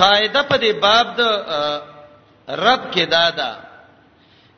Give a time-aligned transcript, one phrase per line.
[0.00, 1.20] قاعده په دې باب د
[2.66, 3.50] رب کې دادا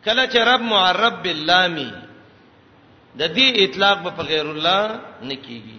[0.04, 1.90] کله چې رب معرب باللامي
[3.18, 5.78] د دې اطلاق په غیر الله نه کیږي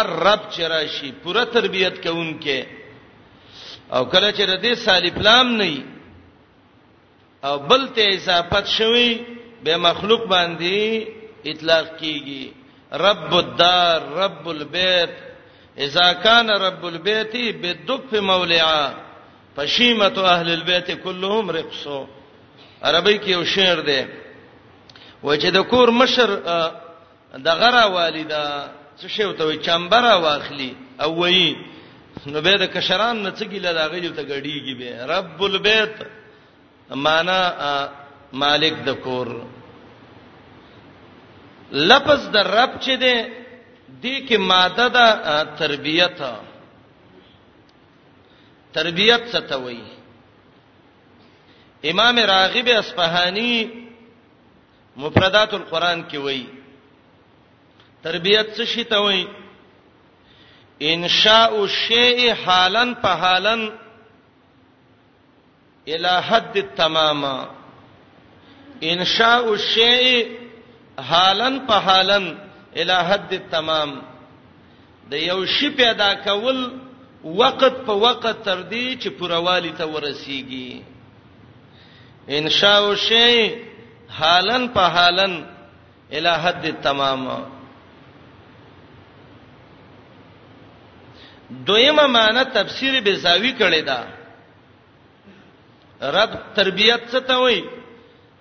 [0.00, 2.60] الرب چرشی پوره تربيت کوونکې
[3.94, 5.72] او کله چې د دې سالف لام نه
[7.44, 9.10] او بل ته اضافت شوی
[9.64, 11.08] به مخلوق باندې
[11.52, 12.42] اطلاق کیږي
[13.06, 15.14] رب الدار رب البيت
[15.78, 18.94] اذا كان رب البيت بدف مولعا
[19.56, 22.06] فشيمه اهل البيت كلهم رقصو
[22.82, 24.02] عربی کې یو شعر دی
[25.22, 26.28] و چې د کور مشر
[27.34, 31.56] د غرا والده څه شی وته چمبره واخلي او وایي
[32.26, 35.94] نو به د کشران نڅګی لداغه یو ته غړیږي به رب البيت
[36.90, 37.40] معنا
[38.32, 39.28] مالک د کور
[41.72, 43.41] لفظ د رب چې دی
[44.00, 45.06] دې کې ماده ده
[45.58, 46.20] تربیت
[48.74, 49.92] تربیت څه ته وایي
[51.90, 53.68] امام راغب اصفهانی
[54.96, 56.46] مفردات القرآن کې وایي
[58.02, 59.26] تربیت څه شي ته وایي
[60.82, 63.68] انشاء الشیء حالن په حالن
[65.88, 67.48] الی حد التمامه
[68.82, 70.28] انشاء الشیء
[71.10, 72.26] حالن په حالن
[72.80, 73.90] الی حد تمام
[75.10, 76.58] د یو شی پیدا کول
[77.24, 80.70] وقت په وقت تر دی چې پروالی ته ورسیږي
[82.38, 83.34] انشاء او شی
[84.20, 85.32] حالن په حالن
[86.18, 87.24] الی حد تمام
[91.68, 94.00] دویمه معنی تفسیر بزاوی کړی دا
[96.16, 97.62] رب تربیت څه ته وایي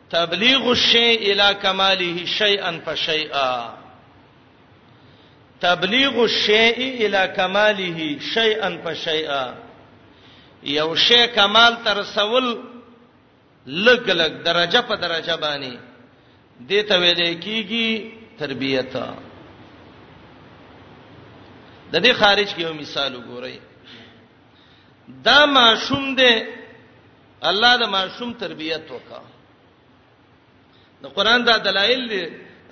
[0.09, 3.51] تبلیغ الشیء الی کماله شیئا فشیئا
[5.67, 7.99] تبلیغ الشیء الی کماله
[8.33, 9.43] شیئا فشیئا
[10.75, 12.47] یو شی کمال تر سوال
[13.65, 15.73] لګ لګ درجه په درجه باندې
[16.69, 17.89] دته ویلې کیږي
[18.39, 18.97] تربیت د
[22.01, 23.57] دې خارج کې یو مثال وګورئ
[25.27, 26.33] دا معصوم دی
[27.51, 29.21] الله د معصوم تربیت وکا
[31.03, 32.23] د قران دا دلایل دی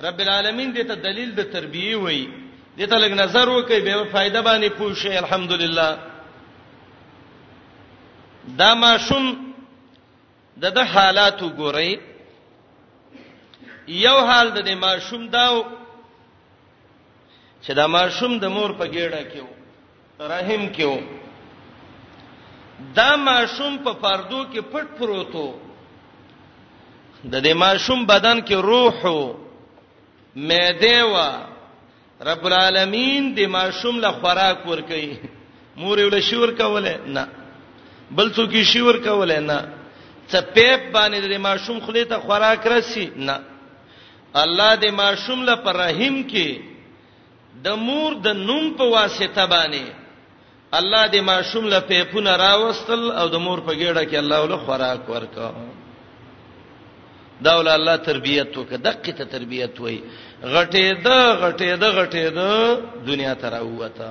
[0.08, 2.28] رب العالمین دې ته دلیل د تربیه وایي
[2.80, 5.88] دې ته لګ نظر وکي به فائدہ باندې پوښي الحمدلله
[8.62, 9.26] دا ماشوم
[10.62, 11.92] د د حالات وګورئ
[14.06, 15.56] یو حال د دې ماشوم داو
[17.62, 19.56] چې دا ماشوم د مور په ګیړه کې وو
[20.34, 21.00] رحم کې وو
[22.96, 25.54] دا ماشوم په پردو کې پټ پروت وو
[27.26, 29.26] د دې ماشوم بدن کې روح وو
[30.48, 31.30] معده وو
[32.28, 35.14] رب العالمین د ماشوم له خوراک ور کوي
[35.82, 37.24] مور ول شور کوله نه
[38.18, 39.60] بل څوک شور کوله نه
[40.32, 43.38] څه پیپ باندې د ماشوم خلی ته خوراک رسی نه
[44.44, 46.62] الله د ماشوم له پر رحیم کې
[47.68, 53.48] د مور د نوم په واسطه باندې الله د ماشوم له پیپونه راوستل او د
[53.50, 55.54] مور په ګیړه کې الله له خوراک ورکا
[57.48, 60.00] داول الله تربیت وکړه دقیقه تربیت وای
[60.54, 61.08] غټې د
[61.42, 62.40] غټې د غټې د
[63.08, 64.10] دنیا ته راووته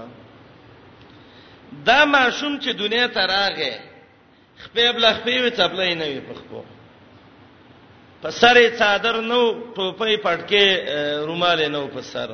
[1.87, 3.72] دا ماشوم چې دنیا ته راغې
[4.65, 6.62] خپې بل خپې وي تبلې نه وي پخپو
[8.22, 9.41] په سرې صادر نو
[9.75, 10.65] ټوپې پټکې
[11.27, 12.31] رومال نه په سر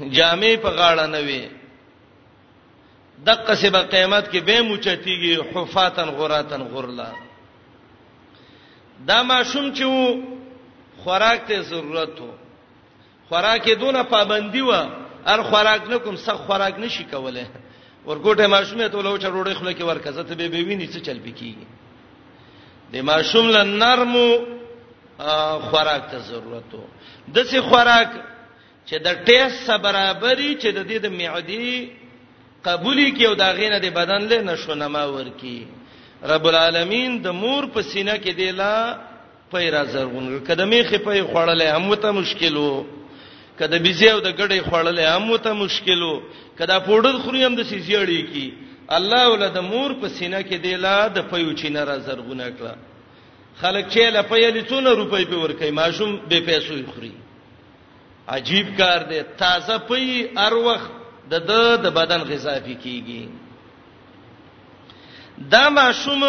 [0.00, 1.48] جامې په غاړه نه وي
[3.26, 7.10] دغه سبا قیامت کې به موچتيږي حفاتن غراتن غرلا
[9.06, 10.35] دا ماشوم چې وو
[11.06, 12.32] خوراک ته ضرورت وو
[13.28, 14.70] خوراک دونه پابندي و
[15.32, 17.46] ار خوراک نه کوم سخ خوراک نشي کوله
[18.06, 21.66] ورګوټه ماشومه ته لوچ روړې خله کې ورکزه ته به ویني څه چل پکېږي
[22.92, 24.28] د ماشوم لن نرمو
[25.70, 26.84] خوراک ته ضرورت وو
[27.34, 28.10] د څه خوراک
[28.86, 31.90] چې د ټیس سره برابرۍ چې د دې د معدي
[32.64, 35.66] قبولي کې او دا غینه د بدن له نشو نما ورکی
[36.22, 38.98] رب العالمین د مور په سینه کې دی لا
[39.52, 42.84] پې را زرغون کدمې خپې خړلې هم ته مشکلو
[43.58, 46.22] کده بيزي او د ګړې خړلې هم ته مشکلو
[46.58, 48.54] کدا پوډل خوري هم د سيزيړې کی
[48.98, 52.74] الله ولدا مور په سینه کې دی لا د پېو چینه را زرغونه کړه
[53.60, 57.12] خلک چې لا پې لڅونه روپۍ په ورکې ماشوم به پیسې خوري
[58.34, 60.00] عجیب کار دی تازه پې
[60.38, 60.90] هر وخت
[61.30, 61.32] د
[61.82, 63.22] د بدن غذا پی کیږي
[65.50, 66.22] دا ماشوم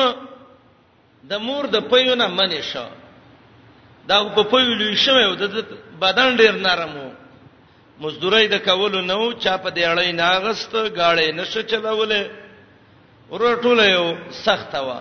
[1.29, 2.87] د مور د پيونه منې شو
[4.09, 5.45] دا په پویلې شوه د
[6.03, 7.07] بدن ډیر نرمو
[8.01, 12.21] مزدوري د کولو نو چا په دی اړې ناغست گاړې نشه چلولې
[13.31, 14.05] ورټوله یو
[14.45, 14.99] سخت وا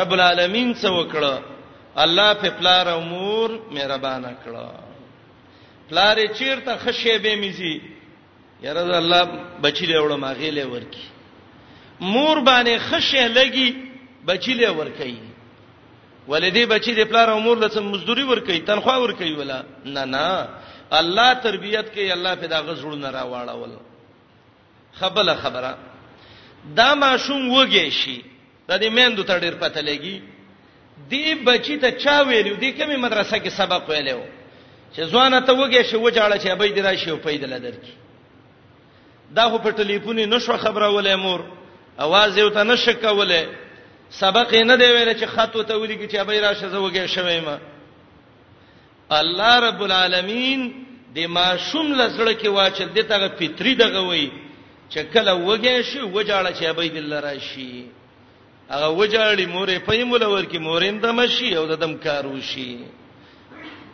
[0.00, 1.34] رب العالمین څه وکړه
[2.04, 4.66] الله په پلار امور مهربانه کړه
[5.90, 7.74] پلار چیرته خشه به میزي
[8.66, 9.22] یره الله
[9.64, 11.04] بچی له وړه ماغې له ورکی
[12.00, 13.68] مور باندې خشه لګي
[14.26, 15.14] بچی له ورکی
[16.28, 20.04] ولدی بچی د پلار او مور لسم مزدوري ور کوي تنخواه ور کوي ولا نه
[20.04, 20.48] نه
[21.00, 23.72] الله تربيت کوي الله پیدا غزړ نه راواړول
[24.98, 25.78] خبره خبره
[26.80, 28.22] دا ماشوم وږي شي
[28.68, 30.22] د دې مندو ته ډیر پته لګي
[31.10, 34.20] دی بچی ته چا ویلو دی کومه مدرسه کې سبق ویلو
[34.96, 37.94] چې ځوانه ته وږي شي وځاړه چې ابي درا شي او پیدل درکې
[39.36, 41.40] دا خو په ټلیفون نشو خبره ولې مور
[42.06, 43.40] اواز یو ته نشکوله
[44.10, 47.58] سبق نه دی ویل چې خط وته ولي چې ابي راشه زوګه شوي ما
[49.10, 50.74] الله رب العالمین
[51.14, 54.30] د ماشوم لزړه کې واچل د تغه فطری دغه وای
[54.92, 57.84] چې کله وګه شي وجاړه چې ابي دل راشي
[58.70, 62.76] هغه وجاړي مورې پېمول ورکی مورین د مشي او د دم کارو شي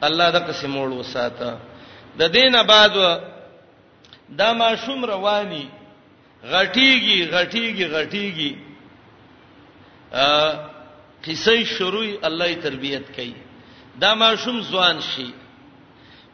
[0.03, 1.59] الله د قسمول وساته
[2.19, 2.95] د دینه بعد
[4.29, 5.69] دا ماشوم رواني
[6.45, 8.74] غټيږي غټيږي غټيږي
[11.25, 13.35] قصې شروع الله تربيت کوي
[13.99, 15.31] دا ماشوم ځوان شي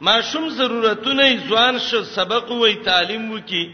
[0.00, 3.68] ماشوم ضرورتونه ځوان شو سبق وای تعلیم وکي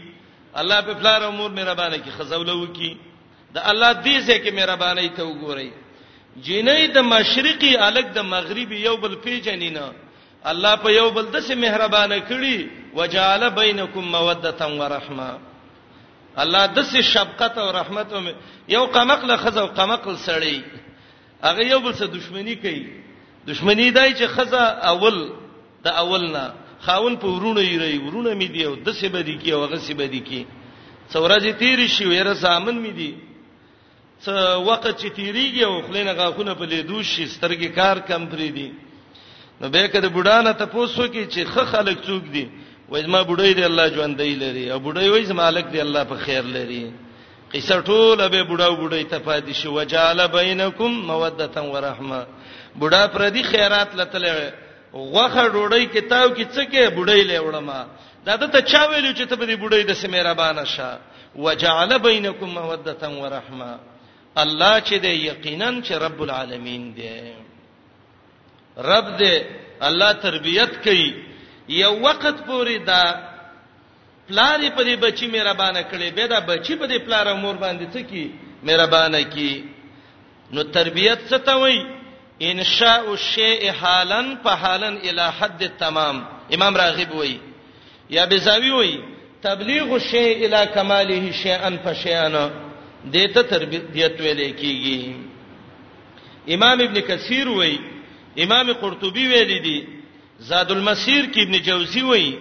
[0.59, 2.97] الله په فلار امور مهربانه کی خزوله وکي
[3.55, 5.69] د الله دې ځکه مهربانه ته وګورئ
[6.45, 9.91] جنې د مشرقي الګ د مغربي یو بل پیجنې نه
[10.45, 15.37] الله په یو بل د سه مهربانه کړي وجعل بینکم موده و رحمه
[16.41, 18.21] الله د سې شفقت او رحمت او
[18.69, 20.61] یو قمقله خزه او قمقل سړی
[21.43, 22.83] هغه یو بل سره دښمنی کوي
[23.49, 24.61] دښمنی دای چې خزه
[24.93, 25.31] اول
[25.83, 29.51] د اولنا خاون په ورونه یې ری ورونه می دی او د سې بدی کی
[29.51, 30.45] او هغه سې بدی کی
[31.13, 33.15] څورځي تیر شي ویره زامن می دی
[34.23, 38.71] څه وخت چې تیریږي او خلینو غاخونه په لیدو شي سترګې کار کم پری دی
[39.61, 42.45] نو به کده بډانه ته پوسو کی چې خه خلک څوک دی
[42.89, 46.15] وای زما بډای دی الله ژوندۍ لري او بډای وای زما مالک دی الله په
[46.25, 46.91] خیر لري
[47.53, 52.25] قصه ټول به بډاو بډای ته پاتې شو وجاله بینکم موده و رحمه
[52.79, 54.53] بډا پر دې خیرات لته
[54.93, 57.85] غوخه ډوړی کتاب کې څه کې بډای لېوړما
[58.25, 60.97] دا ته چا ویلو چې ته به دې بډای د سمې ربانه شه
[61.35, 63.79] وجعل بینکم موده و رحمه
[64.35, 67.33] الله چې دی یقینا چې رب العالمین دی
[68.77, 69.43] رب دې
[69.81, 71.26] الله تربيت کوي
[71.69, 73.29] یو وخت پورې دا
[74.27, 77.99] پلارې په دې بچي مهربانه کړي به دا بچي په دې پلار امور باندې څه
[78.09, 78.31] کی
[78.63, 79.63] مهربانه کی
[80.51, 81.79] نو تربيت څه ته وای
[82.41, 86.23] انشاء الشیء حالن په حالن الی حد تمام
[86.53, 87.37] امام راغب وای
[88.09, 88.97] یا بزاوی وای
[89.41, 92.49] تبلیغ الشیء الی کماله شیئا فشیئا
[93.05, 95.15] دته تربیت ویلې کیږي
[96.53, 97.77] امام ابن کثیر وای
[98.43, 99.96] امام قرطبی ویل دي
[100.39, 102.37] زاد المسیر کې ابن جوزی وایي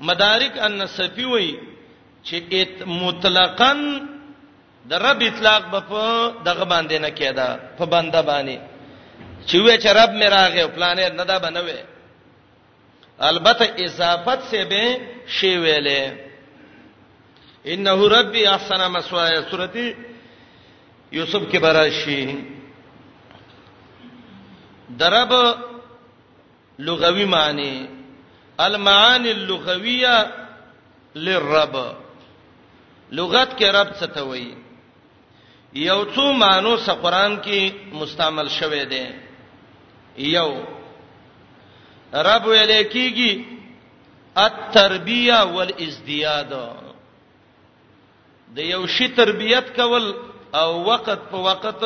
[0.00, 1.56] مدارک النصفی وایي
[2.24, 3.78] چې مطلقاً
[4.88, 6.02] د رب اطلاق به په
[6.44, 8.58] دغه باندې نه کېدا په بنده باندې
[9.46, 11.80] چې وې چې رب مې راغې پلانې نه دا بنوي
[13.20, 16.12] البته اضافت سے به شی ویلې
[17.66, 19.94] انه ربي احسن مسوایا سورتی
[21.12, 22.34] یوسف کې براشي
[24.90, 25.32] درب
[26.88, 27.86] لغوي معنی
[28.66, 30.26] المعانی اللغویه
[31.14, 31.76] للرب
[33.12, 34.54] لغت کې رب څه ته وایي
[35.84, 37.72] یو څو مانو س قرآن کې
[38.02, 39.06] مستعمل شوه دی
[40.18, 40.50] یو
[42.14, 43.44] رب ویلې کیږي
[44.46, 46.52] التربیه والازدیاد
[48.58, 50.12] د یو شی تربیت کول
[50.60, 51.84] او وخت په وخت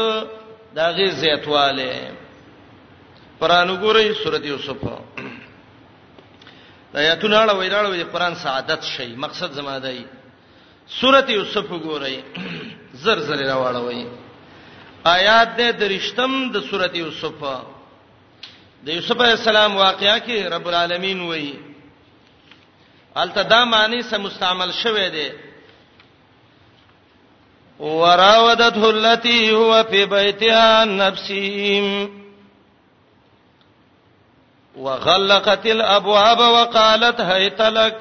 [0.77, 1.91] دا غي زیاتواله
[3.45, 4.79] قران وګورئ سورته یوسف
[7.01, 9.99] آیاتونه اړه ویراړه وی قران سعادت شي مقصد زما دی
[11.01, 12.17] سورته یوسف وګورئ
[13.05, 14.07] زر زر راواړه وی
[15.17, 17.39] آیات دې درشتم د سورته یوسف
[18.85, 21.53] د یوسف علی السلام واقعیا کې رب العالمین وی
[23.17, 25.29] التدا معنی سم مستعمل شوه دی
[27.79, 32.24] وراودته التي هو في بيتها نفسه
[34.77, 37.99] وغلقت الابواب وقالت هيت لك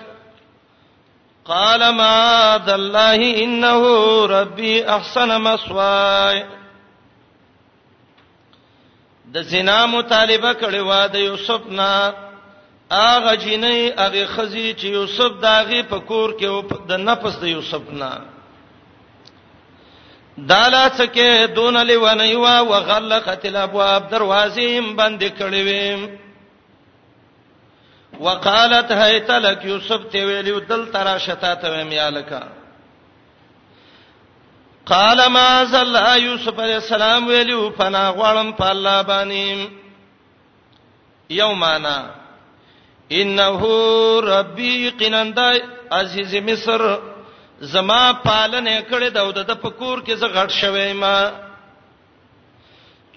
[1.46, 3.86] قال معاذ الله انه
[4.26, 6.46] ربي احسن مثواي
[9.34, 12.14] د زنا مطالبه کړې و د یوسف نه
[12.92, 18.12] اغه جنې اغه خزي چې یوسف داغه په کور کې د نفس د یوسف نه
[20.38, 26.14] دالا څخه دون لونه یو وغلقت الابواب دروازې هم بند کړې وې
[28.20, 32.48] وقالت هيت لك يوسف ته ویلو دل ترا شتا ته میا لکا
[34.86, 39.70] قال ما زل يوسف عليه السلام ویلو فنا غړم په الله باندې
[41.30, 42.12] یومانا
[43.12, 43.62] انه
[44.20, 45.40] ربي قنند
[45.92, 46.98] عزيز مصر
[47.62, 49.10] زما پالنه کړې
[49.46, 51.43] د پکور کې زه غټ شوم ما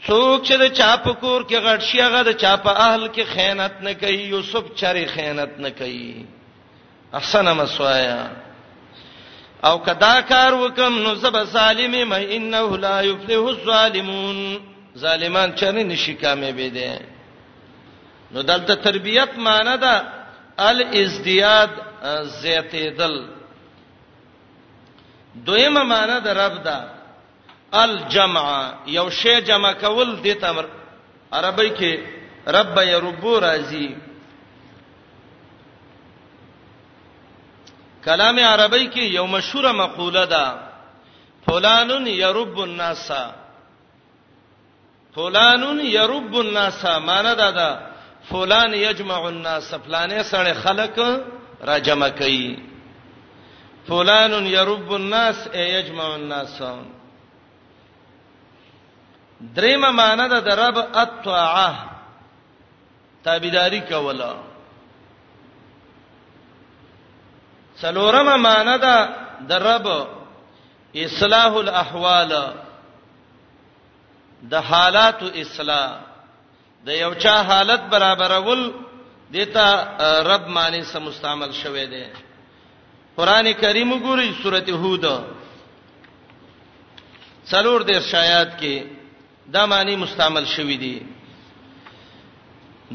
[0.07, 3.93] څوک چې د چاپ کور کې غټ شي هغه د چاپ اهل کې خیانت نه
[4.03, 6.13] کوي یوسف چره خیانت نه کوي
[7.21, 8.21] احسن مسوایا
[9.69, 14.39] او کدا کار وکم نو زب ظالم مې انه لا یفلح الظالمون
[15.05, 16.99] ظالمان چره نشي کامیابې دي
[18.35, 19.95] نو دلته تربيت معنی ده
[20.69, 21.71] الازدیاد
[22.41, 23.15] زیاتېدل
[25.51, 26.79] دویمه معنی ده رب ده
[27.75, 28.43] الجمع
[28.87, 30.65] یو شی جمع کول د تمر
[31.33, 31.99] عربی کې
[32.57, 33.95] رب یربو راضی
[38.05, 40.55] کلام عربی کې یو مشهوره مقوله ده
[41.47, 43.11] فلان یرب الناس
[45.15, 47.79] فلان یرب الناس معنی دا ده
[48.31, 50.99] فلان یجمع الناس فلانې سره خلق
[51.61, 52.59] را جمع کوي
[53.89, 56.63] فلان یرب الناس ای یجمع الناس
[59.41, 61.77] دریم معنی ده د رب اطاعه
[63.25, 64.35] تابعداري کولا
[67.83, 69.09] څلورم معنی ده
[69.49, 70.09] د رب
[70.95, 72.33] اصلاح الاحوال
[74.51, 75.91] د حالات اصلاح
[76.87, 78.73] د یو چا حالت برابرول
[79.31, 79.97] دیتا
[80.35, 82.07] رب معنی سم مستعمل شوه دی
[83.17, 85.05] قران کریم ګوري سورته هود
[87.51, 88.96] څلور دیر شایات کې
[89.53, 91.03] دا معنی مستعمل شوی دی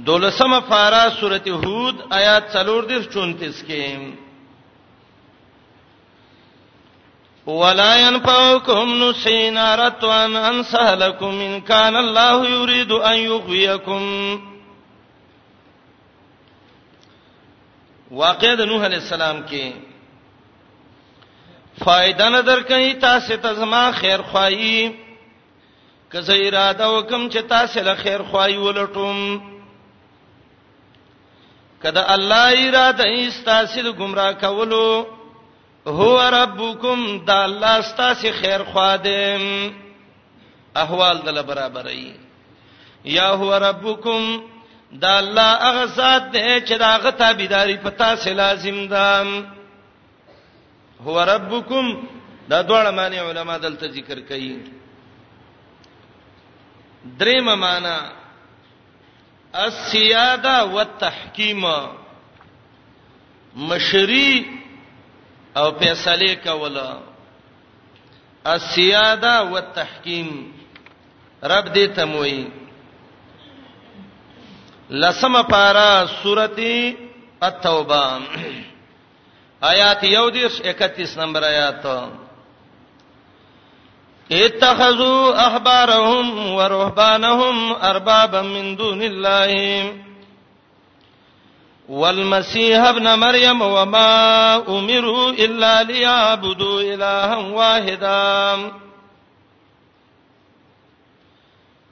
[0.06, 3.98] دولسمه فارا سورته هود آیات 34 کې
[7.48, 14.42] ولا ينفعكم نسينا رتوان ان سهلكم ان كان الله يريد ان يغويكم
[18.12, 19.64] واقع د نوح عليه السلام کې
[21.84, 24.92] فائدہ نظر کوي تاسو ته زما خیر خوایي
[26.12, 29.42] که زه اراده وکم چې تاسو له خیر خوای ولټم
[31.84, 35.06] کله الله اراده ایست تاسو له گمراه کولو
[35.88, 39.72] هو ربکم دا الله تاسو خیر خوا دې
[40.76, 42.12] احوال دل برابرې
[43.06, 44.42] یا هو ربکم
[45.02, 49.24] دا الله هغه ذات دی چې دا هغه تابعداري په تاسو لازم ده
[51.06, 51.98] هو ربکم
[52.50, 54.81] دا دوه معنی علما دلته ذکر کوي
[57.20, 57.96] دریم معنا
[59.64, 61.66] السیاده والتحکیم
[63.70, 64.44] مشری
[65.56, 66.92] او فیصله کولا
[68.54, 70.30] السیاده والتحکیم
[71.52, 72.44] رب دې تموي
[74.90, 76.76] لسم پارا سورتی
[77.42, 78.20] التوبه
[79.62, 81.86] آیات یو دیش 31 نمبر آیات
[84.32, 89.94] اتخذوا احبارهم ورهبانهم اربابا من دون الله
[91.90, 98.72] والمسيح ابن مريم وما امروا الا ليعبدوا الها واحدا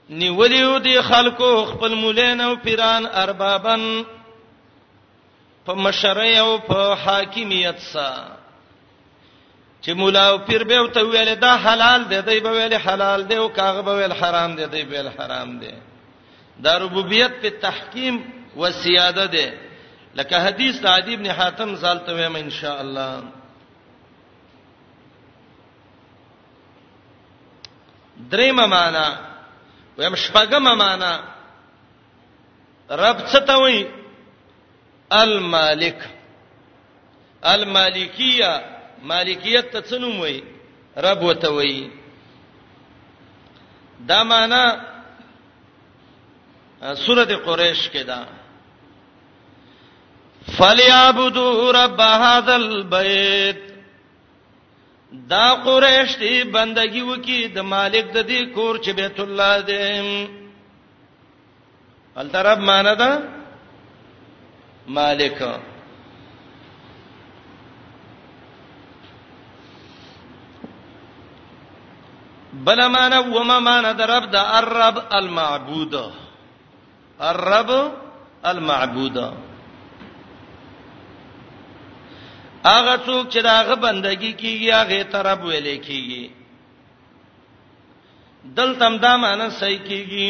[0.10, 4.06] نیولیو دی خلکو خپل مولین او پیران اربابن
[5.66, 8.39] په مشرع او په حاکمیت سره
[9.82, 13.36] چې مولا او پیر به ته ویل دا حلال دی دی به ویل حلال دی
[13.36, 15.72] او کاغه به ویل حرام دی دی به ویل حرام دی
[16.64, 18.24] دا ربوبیت په تحکیم
[18.58, 19.52] و سیاده دی
[20.16, 23.14] لکه حدیث عادی ابن حاتم زالته وایم ان شاء الله
[28.32, 29.08] دریم معنا
[29.98, 31.24] ویم شپږم معنا
[32.90, 33.88] رب څه ته وایي
[35.12, 36.00] المالک
[37.44, 40.42] المالکیه مالکیت ته څنوم وای
[41.06, 41.90] رب وته وای
[44.10, 44.64] دا معنا
[47.06, 48.20] سوره قریش کې ده
[50.58, 53.64] فلیعبدوا رب هذا البيت
[55.32, 59.84] دا قریش دی بندگی وکي د مالک د دې کور چې بیت الله دی
[62.16, 63.24] الترب معنا ده
[64.88, 65.44] مالک
[72.66, 75.94] بل معنا و ما معنا درب د الرب المعبود
[77.32, 77.72] الرب
[78.52, 79.18] المعبود
[82.66, 86.24] هغه څوک چې داغه بندگی کوي هغه ترب ویل کیږي
[88.46, 90.30] دلته هم دا معنا صحیح کیږي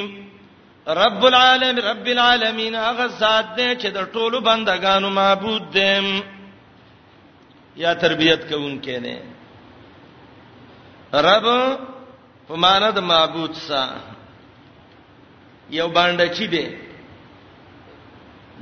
[1.04, 5.94] رب العالمین رب العالمین هغه ذات دی چې د ټولو بندگانو معبود دی
[7.76, 9.18] یا تربیت کوونکې نه
[11.28, 11.46] رب
[12.50, 13.82] په معنا د معبود سا
[15.80, 16.66] یو باندې چی دی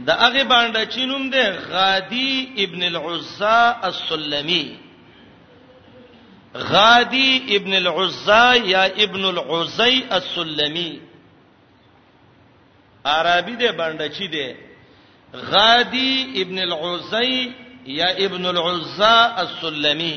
[0.07, 3.57] د هغه باندې چینوم دی غادی ابن العزا
[3.91, 4.65] السلمی
[6.73, 10.99] غادی ابن العزا یا ابن العزی السلمی
[13.05, 14.55] عربی دی باندې چی دی
[15.51, 17.51] غادی ابن العزی
[17.99, 20.15] یا ابن العزا السلمی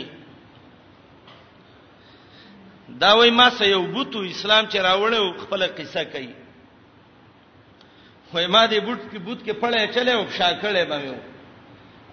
[3.00, 6.32] دا وای ما سه یو بوتو اسلام چې راوړو خپل قصه کوي
[8.30, 11.14] خو ما دې بوت کې بوت کې پړې چلے او شا کړې به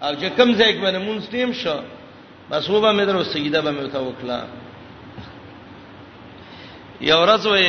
[0.02, 1.76] او چې کم ځای کې باندې مونږ ټیم شو
[2.50, 4.40] بس وبا مې درو سیدا به مې ته وکړه
[7.10, 7.68] یو ورځ وې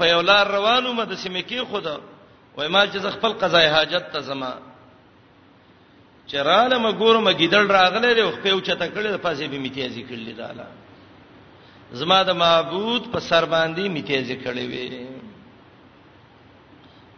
[0.00, 1.96] په یو لار روانو مده سیمه کې خدا
[2.56, 4.52] وای ما چې خپل قضای حاجت ته زما
[6.32, 10.66] چراله مګورم ګیدل راغله او خپل چته کړل پاسې به میتیازي کړل داله
[11.92, 15.06] زما د معبود په سر باندې میتیزه کړې وي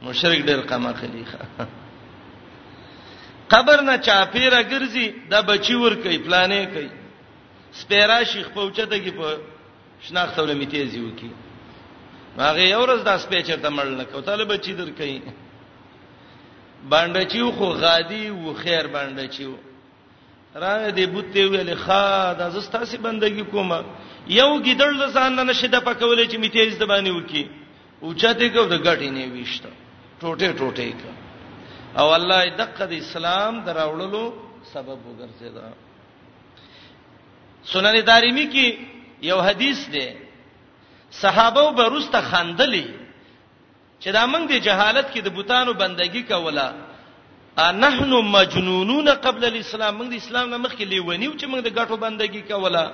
[0.03, 1.39] مشرک ډېر قما خلیخه
[3.51, 6.89] قبر نه چاپیره ګرځي دا بچی ور کوي پلانې کوي
[7.73, 9.39] سپیرا شیخ پوچتګي په
[10.03, 11.31] شناخت ولې میتیزي وکي
[12.39, 15.23] هغه یو ورځ دا سپیچر ته مړ نه کوي طالب بچی در کوي
[16.89, 19.45] باندې چې خو غادي و خیر باندې چې
[20.55, 23.83] راغې دې بوتې ویلې خا دا زستاسي بندګي کومه
[24.39, 27.43] یو ګیدړ د ځان نه نشي د پکولې چې می تیز د باندې وکی
[28.07, 29.65] اوچته کو د غټې نه ویشت
[30.21, 31.13] ټوټه ټوټه کا
[32.01, 34.25] او الله دقه د اسلام دراوړلو
[34.73, 35.67] سبب وګرځیدا
[37.73, 38.67] سنن دارمی کې
[39.31, 40.07] یو حدیث دی
[41.23, 42.87] صحابه برسته خندلې
[44.03, 46.67] چې دا موږ د جهالت کې د بوتانو بندگی کوله
[47.69, 52.43] انحنو مجنونون قبل الاسلام موږ د اسلام نه مخکې لیونیو چې موږ د غټو بندگی
[52.53, 52.85] کوله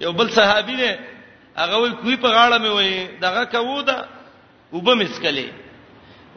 [0.00, 0.90] یو بل صحابي دی
[1.56, 4.06] هغه وی کوی په غاړه مې وای دغه کوو دا
[4.72, 5.48] وبه مسکلې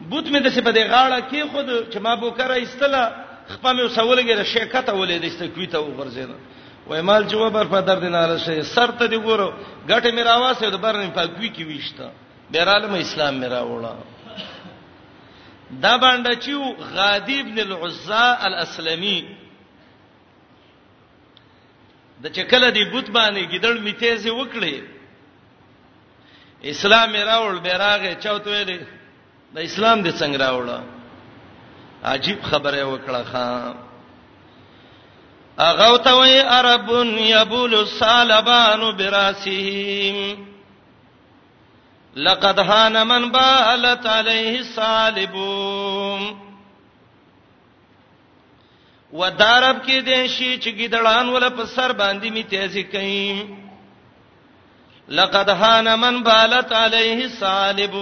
[0.02, 3.12] بوت مې د څه په دې غاړه کې خود چې ما بو کرا استله
[3.54, 6.36] خپل مې وسولګره شیکته ولې د څه کوی ته وغورځیدل
[6.88, 9.54] وای مال جواب پر درد نه راشه سر ته دی ګورو
[9.90, 12.10] غټه مې راواسه د برنې په کوی کې ویشته
[12.52, 13.94] بیرالم اسلام مې راوړه
[15.72, 16.54] دا باندې چې
[16.96, 19.41] غادی ابن العزا الاسلمي
[22.24, 24.78] د چکل دی بوت باندې ګیدړ میتیزه وکړي
[26.74, 28.80] اسلام راول بیراغه چوتو ویلې
[29.56, 30.80] د اسلام دې څنګه راوړه
[32.14, 33.76] عجیب خبره وکړه خان
[35.70, 36.90] اغه ته وی عرب
[37.36, 40.48] یبول الصالبان براسهم
[42.30, 46.51] لقد هان من بالت عليه الصالبون
[49.14, 53.58] ودارب کې دې شي چې ګیدړان ول په سر باندې می تیزی کین
[55.20, 57.94] لقد هان من بالت علیه صالب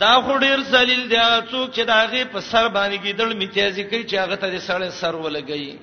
[0.00, 1.20] دا خډیر ذلیل دی
[1.50, 5.14] څوک چې داغه په سر باندې ګیدړ می تیزی کوي چې هغه ته سړی سر
[5.16, 5.76] ولګي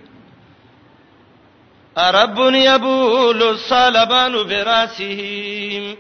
[1.98, 5.96] ربن یبول صالبان براسه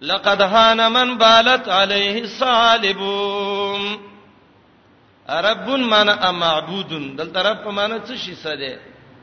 [0.00, 3.98] لقد هان من بالت علیه صالبون
[5.28, 8.78] رب معنا معبود دلته رب په معنا څه شي سده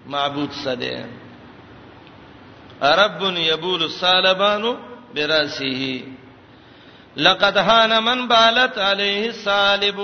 [0.07, 1.05] معبود سده
[2.81, 4.77] رب یبول الصالبان
[5.15, 6.01] براسه
[7.17, 9.95] لقد هان من بالت عليه الصالب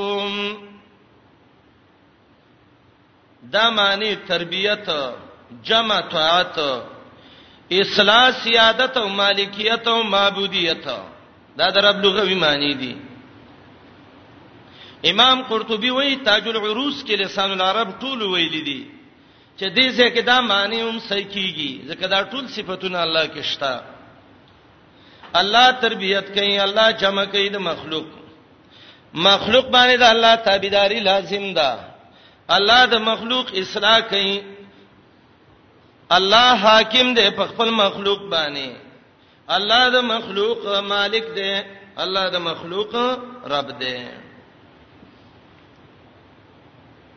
[3.43, 4.89] دا معنی تربیت
[5.63, 6.57] جمع طاعت
[7.71, 10.85] اصلاح سیادت او مالکیت او معبودیت
[11.57, 13.10] دا د رب لغوی معنی دي
[15.09, 18.81] امام قرطبي وایي تاج العروس کې لسان العرب ټول ویل دي
[19.57, 23.81] چې دې ځکه دا معنی هم صحیح کیږي ځکه دا ټول صفاتونه الله کې شته
[25.41, 28.07] الله تربيت کوي الله جمع کوي د مخلوق
[29.13, 31.79] مخلوق باندې د الله تابعداري لازم ده
[32.57, 34.39] الله د مخلوق اصلاح کوي
[36.09, 38.69] الله حاکم دی په خپل مخلوق باندې
[39.59, 40.61] الله د مخلوق
[40.95, 41.53] مالک دی
[42.03, 42.95] الله د مخلوق
[43.55, 43.97] رب دی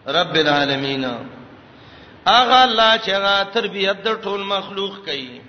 [0.07, 1.05] رب العالمین
[2.27, 5.41] اغه الله چې هغه تربیت د ټول مخلوق کوي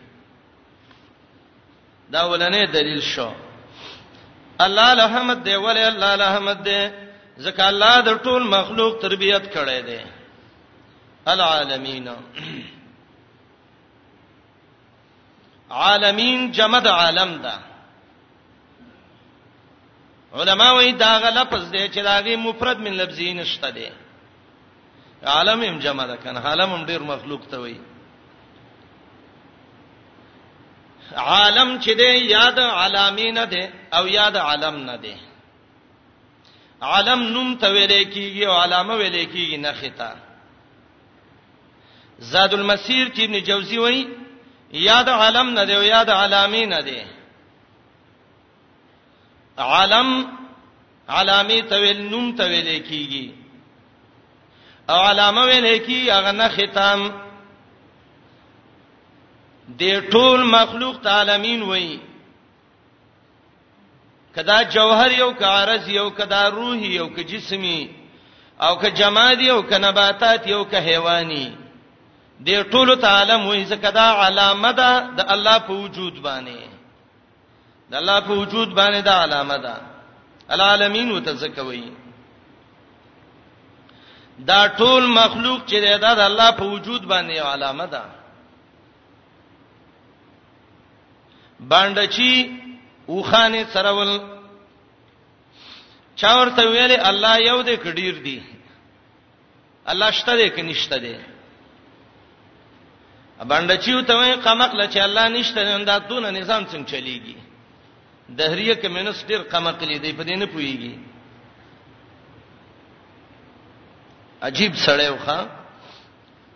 [2.12, 3.30] دا ولنې دلیل شو
[4.60, 6.89] الله الحمد دی ولې الله الحمد دی
[7.39, 10.00] ځکه الله د ټول مخلوق تربیت کړی دی
[11.26, 12.08] العالمین
[15.70, 17.54] عالمین جمد عالم ده
[20.34, 23.89] علما وی دا غلط لفظ دی چې دا غي مفرد من لفظین شته دی
[25.28, 27.78] عالم هم جمع ده کنه عالم هم ډیر مخلوق ته وای
[31.18, 35.16] عالم چې دی یاد عالمین ده او یاد عالم نه ده
[36.82, 40.12] عالم نوم ته ویل کیږي او علامه ویل کیږي نه خطا
[42.20, 44.08] زاد المسیر کې ابن جوزی وای
[44.72, 47.02] یاد عالم نه دی او یاد عالمین نه دی
[49.58, 50.26] عالم
[51.10, 53.44] علامه تویل نوم تویل کیږي
[54.89, 57.12] او علامه ویل کی هغه نه ختم
[59.80, 61.98] د ټول مخلوق تعالمین وای
[64.36, 67.88] کدا جوهر یو ک عارض یو کدا روحي یو ک جسمی
[68.62, 71.45] او ک جمادی یو ک نباتات یو ک حیواني
[72.45, 76.60] د ټول تعالم وای زکدا علامه ده د الله په وجود باندې
[77.91, 79.82] د الله په وجود باندې دا علامه ده
[80.50, 81.86] العالمین وتزکوي
[84.39, 88.04] دا ټول مخلوق چې دی دا د الله په وجود باندې علامه ده
[91.62, 92.50] باندې چې
[93.08, 94.19] وخانه سرول
[96.15, 98.43] چا ورته ویلې الله یو دې کډیر دی
[99.86, 101.17] الله شته دې کې نشته دې
[103.48, 107.36] باندې چې وته وې قمق لچ الله نشته دا دونه نظام څنګه چلیږي
[108.30, 110.95] دهریه کمنست ډیر قمق لیدې په دې نه پويږي
[114.41, 115.39] عجیب سړی وخا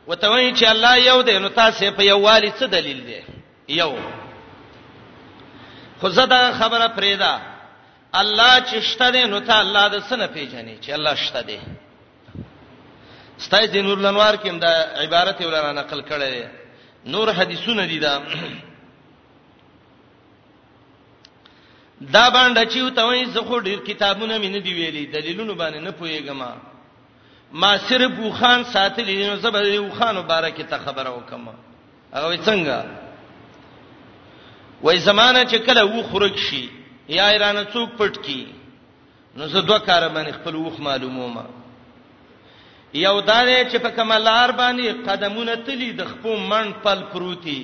[0.08, 3.20] وته وایي چې الله یو دی نو تاسو په یووالي څه دلیل دی
[3.80, 3.96] یو
[6.00, 7.40] خو زه دا خبره پرېدا
[8.14, 11.60] الله چې شته دی نو ته الله د سن پیژنې چې الله شته دی
[13.40, 16.44] ستای د نور لنوار کې دا عبارت ولرانه نقل کړی دی
[17.12, 18.20] نور حدیثونه دي دا
[22.16, 25.78] دا باندې چې وته وایي زه خو ډیر کتابونه مې نه دی ویلي دلیلونه باندې
[25.80, 26.56] نه پوهیږم
[27.54, 31.48] ما صرف بوخان ساتلی نو زبر یو خان مبارک ته خبره وکم
[32.14, 32.86] هغه څنګه
[34.82, 36.70] وای زمانہ چې کله و خرج شي
[37.08, 38.48] یا ایران څوک پټ کی
[39.38, 41.40] نو زه دوه کار باندې خپل وخ معلوموم
[42.94, 47.60] یو دانه چې په کملار باندې قدمونه تلی د خپل من پل پروتي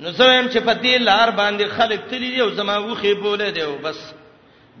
[0.00, 3.50] نو زه هم چې په دې لار باندې خلک تلی دی او زما وخه بوله
[3.50, 4.02] دی او بس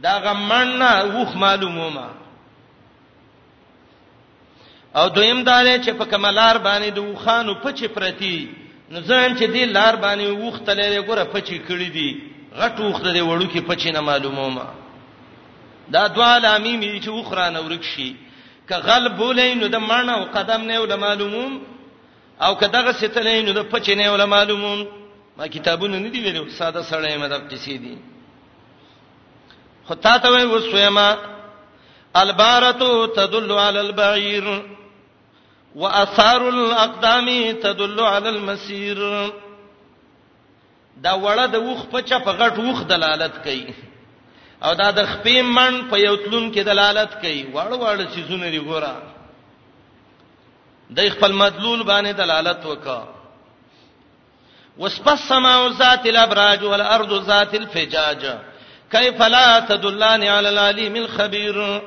[0.02, 2.08] دا غمن نه وخ معلومومه
[4.96, 8.36] او دویم دار چې په کملار باندې د وخانو پچی پرتی
[8.90, 12.20] نو ځان چې دی لار باندې وختلې ګوره پچی کړی دی
[12.60, 14.64] غټ وخت دی وړو کې پچی نه معلومومه
[15.94, 18.14] دا دوا لامیمی چې وخرانه ورکشي
[18.68, 21.62] ک غلب ولې نو د مړنه او قدم نه ول معلوموم
[22.42, 24.86] او کداغه ستلې نو د پچې نه ول معلوموم
[25.38, 27.96] ما کتابونه نه دی ویلو ساده سړی مدد کسی دی
[29.88, 31.16] خطاته وې وسویما
[32.16, 34.44] البارتو تدل علی البعیر
[35.74, 38.98] واثار الاقدام تدل على المسير
[40.96, 43.74] دا وړه د وخ په چپ غټ وخ دلالت کوي
[44.62, 48.60] او دا د خپې من په یو تلون کې دلالت کوي وړ وړ چیزونه دی
[48.68, 48.92] ګوره
[50.96, 53.04] د خپل مدلول باندې دلالت وکا
[54.78, 58.26] وسب السماء ذات الابراج والارض ذات الفجاج
[58.90, 61.82] كيف لا تدلان على العليم الخبير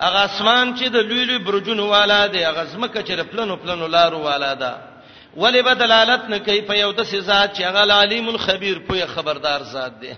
[0.00, 4.18] هغه اسمان چې د لوی لوی برجونو والا دی هغه زمکه چې پلنو پلنو لارو
[4.20, 4.78] والا ده
[5.36, 9.92] ولی بدلالت نه کوي په یو د سزاد چې هغه العلیم الخبیر په خبردار ذات
[10.00, 10.12] دی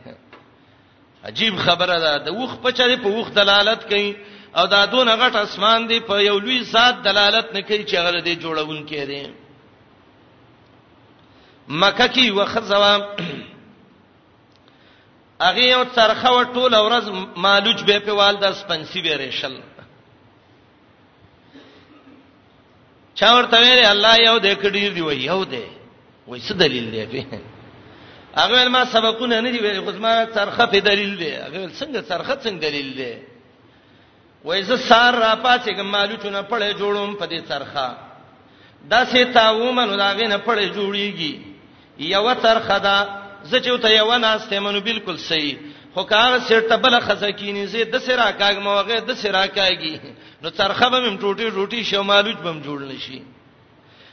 [1.25, 4.17] عجیب خبره ده د وخ په چری په وخ دلالت کوي
[4.57, 8.21] او دا دون غټ اسمان دی په یو لوی ذات دلالت نه کوي چې هغه
[8.21, 9.23] دې جوړون کې دی
[11.69, 13.03] مکه کې وخت زوام
[15.43, 19.55] اغه یو څرخه و ټول ورځ مالوج به په والده سپنسی به ریشل
[23.15, 25.65] چا ورته ویل الله یو دې کډیر دی و یو دې
[26.27, 27.41] وای څه دلیل دی په
[28.37, 32.35] هغه ما سبقونه نه دی ویل خو ما څرخه په دلیل دی هغه څنګه څرخه
[32.35, 33.15] څنګه دلیل دی
[34.45, 37.97] وای زه سار را پاتې کوم مالوچونه پړې جوړوم په دې څرخه
[38.91, 41.33] دا سه تاومن لاغې نه پړې جوړیږي
[41.99, 45.57] یو څرخه دا زچو ته یو نه استمنو بالکل صحیح
[45.95, 50.01] خو کار سر ته بل خزکینی زه د سرا کاګ موغه د سرا کاګي
[50.43, 53.23] نو ترخه بم ټوټي ټوټي شمالوج بم جوړ نشي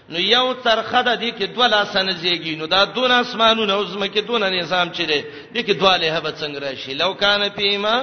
[0.09, 4.21] نو یو ترخه د دې کې دوه لاسن زیږي نو دا دون اسمانونه او زمکه
[4.21, 5.21] دون نظام چره
[5.53, 7.95] دې کې دوه له هبت څنګه راشي لو کان فیما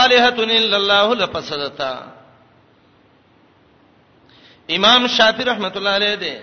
[0.00, 1.92] الہتن الا الله لفسدتا
[4.76, 6.38] امام شافعی رحمت الله علیه دې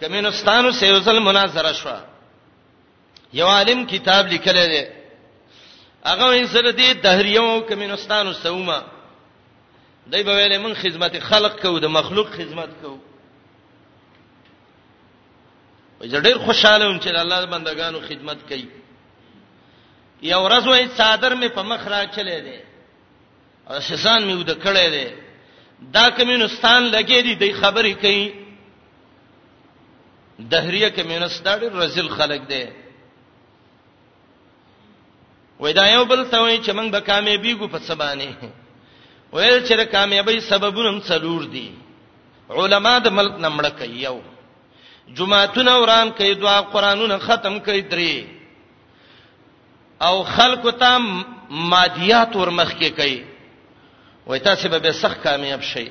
[0.00, 2.00] کمنستانو سیوزل مناظره شوه
[3.38, 4.80] یو عالم کتاب لیکلی دی
[6.10, 8.78] هغه انسره دی دهریو کمنستانو سوما
[10.12, 12.98] دای په ویلې من خدمت خلق کو د مخلوق خدمت کو
[16.06, 18.68] زه ډیر خوشاله یم چې الله د بندگانو خدمت کوي
[20.22, 22.58] یو ورځ وای صادر می په مخ را چلے دی
[23.70, 25.06] او شسان می ود کړي دی
[25.92, 28.34] دا کمنستان لګې دی د خبرې کوي
[30.38, 32.64] دهریه کمنست دا ډیر رزل خلق دی
[35.60, 38.30] وای دا یو بل ته وای چې موږ به کامیابیږو په سبانه
[39.32, 41.68] وای چې د کامیابی سببونه هم څلور دي
[42.60, 44.16] علما د ملک نمړه کوي یو
[45.16, 48.12] جمعهتونه وران کوي دعا قرانونه ختم کوي درې
[50.08, 50.92] او خلق ته
[51.74, 53.20] مادیات ورمخ کې کوي
[54.26, 55.88] وای تاسو به سخت کامیاب شئ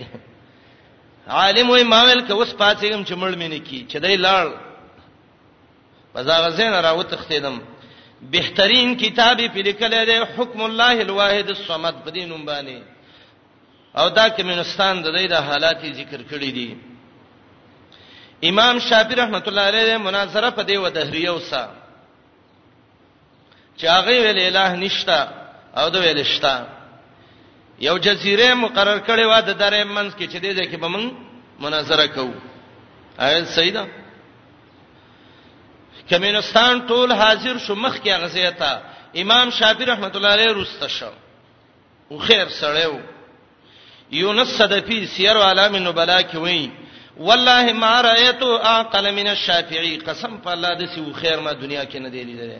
[1.40, 4.46] عالم وای ماویل که اوس پاتېم چې مړ مینه کی چې دای لاړ
[6.14, 7.56] پزاغ زین راوت ختیدم
[8.22, 12.80] بهترین کتابي په لیکل دی حکم الله الواحد الصمد په دینوم باندې
[14.00, 16.78] او دا کمنستان د دې د حالات ذکر کړی دي
[18.44, 21.66] امام شافعي رحمت الله علیه مناظره په دې و دهریه وسا
[23.78, 25.22] چاغي ویل الہ نشتا
[25.76, 26.66] او د ویل شتا
[27.80, 31.06] یو جزیره مقرر کړي و د درې منځ کې چې دې ځکه به مون
[31.60, 32.34] مناظره کوو
[33.20, 33.84] اې سیدا
[36.10, 38.72] کمینستان ټول حاضر شو مخ کې غزیتا
[39.24, 41.12] امام شافعي رحمت الله علیه روسته شو
[42.10, 42.96] او خیر سړیو
[44.22, 46.72] یونس صدفی سیر عالم نبلا کې وایي
[47.30, 51.96] والله ما رايت اعقل من الشافعي قسم په الله د سی خیر ما دنیا کې
[52.06, 52.58] نه دی لیدل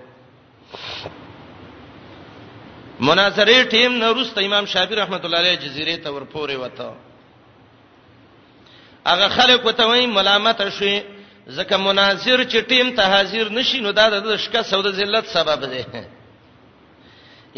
[3.12, 6.92] مناظره ټیم نه روسته امام شافعي رحمت الله علیه جزیره ته ورپورې وته
[9.08, 11.02] هغه خلک وته وای ملامت شي
[11.50, 15.66] ځکه مناظر چې ټیم ته حاضر نشي نو دا د شکست او د ذلت سبب
[15.72, 15.84] دی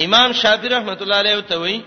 [0.05, 1.81] امام شافعي رحمت الله علیه ته وای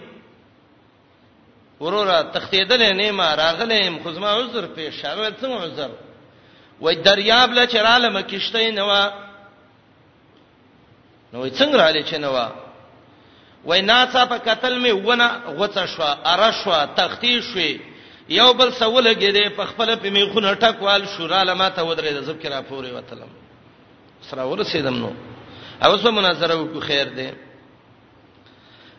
[1.81, 5.91] ورور تختیدل نه ما راغله ام خزما عذر پیش هغه څنګه عذر
[6.81, 9.03] وای دریاب لا چراله مکشته نه وا
[11.33, 12.47] نو وای څنګه رااله چنه وا
[13.65, 17.94] وای ناڅه په قتل می ونه غوڅه شو ارشوا تختی شوي
[18.29, 22.51] یو بل سوله کېده په خپل په میخونه ټکوال شورا لما ته ودرې د ذکر
[22.51, 23.29] راپورې وتلم
[24.31, 25.13] سره ورسېدم نو
[25.83, 27.29] اوس په مناظره وکړو خیر دی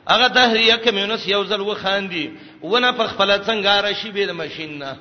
[0.10, 2.26] هغه دهریه کمیونس یو ځل وخاندي
[2.64, 4.96] ونه په خپل څنګه راشي به د ماشين نه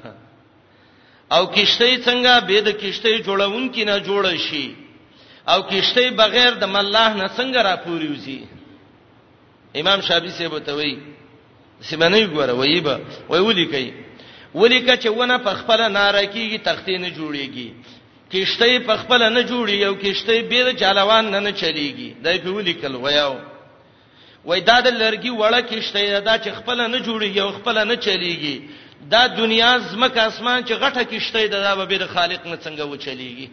[1.33, 4.75] او کشته څنګه به د کشته جوړون کې نه جوړ شي
[5.53, 8.41] او کشته بغیر د ملاح نه څنګه را پوری وځي
[9.81, 10.95] امام شافعي سیبوتوي
[11.81, 14.04] سیمنه یې ګوره وایي به وایولي کوي
[14.55, 17.69] ولیکه چې ونه په خپل ناره کیږي تختې نه جوړيږي
[18.35, 22.51] کشته په خپل نه جوړي او کشته به د چالوان نه نه چلیږي دای په
[22.57, 23.37] ولیکل ویاو
[24.45, 28.57] وای دا د لرګي وړه کشته دا چې خپل نه جوړي او خپل نه چلیږي
[29.15, 32.97] دا دنیا زمک اسمان چې غټه کشته ده دا به د خالق نه څنګه و
[32.97, 33.49] چلیږي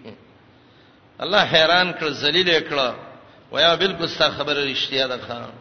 [1.24, 2.94] الله حیران کړ ذلیل کړ
[3.52, 5.52] ویا بالکل ستا خبره رښتیا ده خان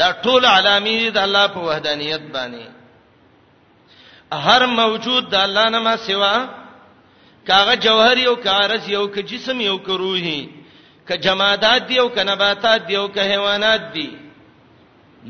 [0.00, 2.64] دا ټول علامې د الله په وحدانیت باندې
[4.46, 6.34] هر موجود د الله نه ما سوا
[7.46, 10.40] کاغه جوهر یو کارز یو ک جسم یو ک روحي
[11.06, 14.08] ک جمادات دی او ک نباتات دی او ک حیوانات دی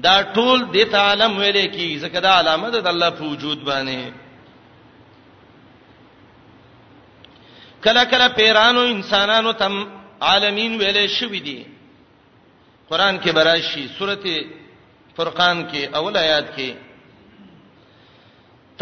[0.04, 4.12] دا ټول د تعالم ویلې کی ځکه دا علامه ده د الله په وجود باندې
[7.84, 9.74] کله کله پیرانو انسانانو تم
[10.20, 11.60] عالمین ویلې شوې دي
[12.92, 14.46] قران کې براشي سورته
[15.16, 16.70] فرقان کې اول آیات کې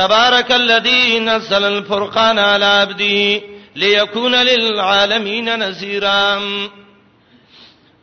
[0.00, 3.42] تبارک الذی نزل الفرقان علی عبده
[3.82, 6.38] ليكون للعالمین نذیرا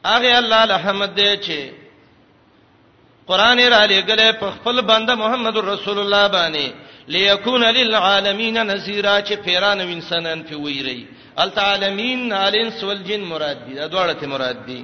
[0.06, 1.60] هغه الله الحمد دې چې
[3.28, 6.68] قران را لګلې په خپل بنده محمد رسول الله باندې
[7.08, 14.14] ليكون للعالمین نذیرا چې پیران وینسانان په ویری التعالمین الانس والجن مراد دي دا دواړه
[14.22, 14.84] ته مراد دي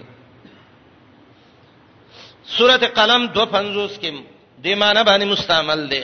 [2.45, 4.13] سوره قلم 250 کې
[4.63, 6.01] د معنی باندې مستعمل دی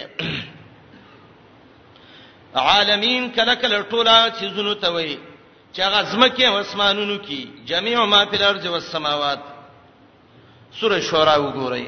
[2.56, 5.20] عالمین کله کله ټوله چیزونو ته وایي
[5.74, 9.40] چې هغه زمکه او اسمانونو کې جميع ما فی الارض و السماوات
[10.80, 11.86] سوره شورا وګورئ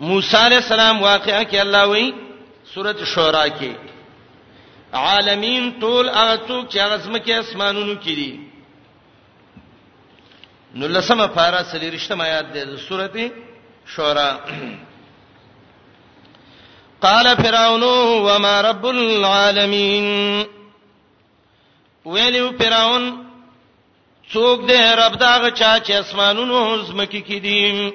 [0.00, 2.12] موسی علیہ السلام واقعا کې الله وایي
[2.74, 3.72] سوره شورا کې
[4.92, 8.49] عالمین ټول هغه څوک چې هغه زمکه اسمانونو کې دي
[10.74, 13.28] نو لسمه پارا سلیرشتم آیات د سورته
[13.94, 14.30] شورا
[17.00, 17.82] قال فرعون
[18.26, 20.06] وما رب العالمين
[22.06, 23.08] ویلو فرعون
[24.32, 27.92] څوک دې رب داغه چا چې اسمانونو زمکې کې دي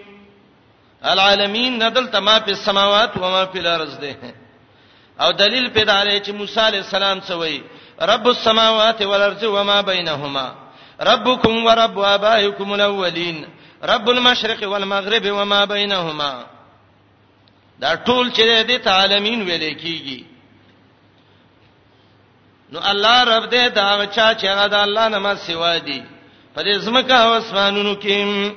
[1.14, 4.34] العالمین ندل تما په سماوات و ما په الارض ده
[5.22, 7.62] او دلیل پیدا لري چې موسی علی السلام څه وایي
[8.14, 10.65] رب السماوات والارض وما بينهما
[11.02, 13.48] ربكم ورب آبائكم الاولين
[13.84, 16.46] رب المشرق والمغرب وما بينهما
[17.80, 20.24] دا ټول چې د عالمین ویل کیږي
[22.72, 26.04] نو الله رب دې دا چا چې هغه د الله نما سیوا دي
[26.56, 28.52] په دې زمکه او اسمانونو کې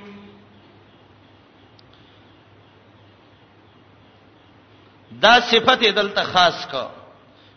[5.13, 6.89] دا صفته دلته خاص کا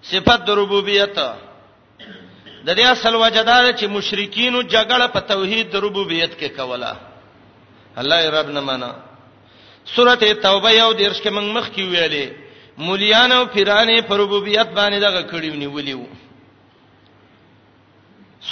[0.04, 1.18] صفت د ربوبیت
[2.66, 6.94] د دې اصل وجدار چې مشرکین جګړه په توحید د ربوبیت کې کوله
[8.02, 8.92] الله رب نه معنا
[9.94, 12.26] سورته توبه یو دیرش کې موږ مخ کې ویلې
[12.88, 16.04] مولیان او پیرانې پر ربوبیت باندې دغه کړیو نیولیو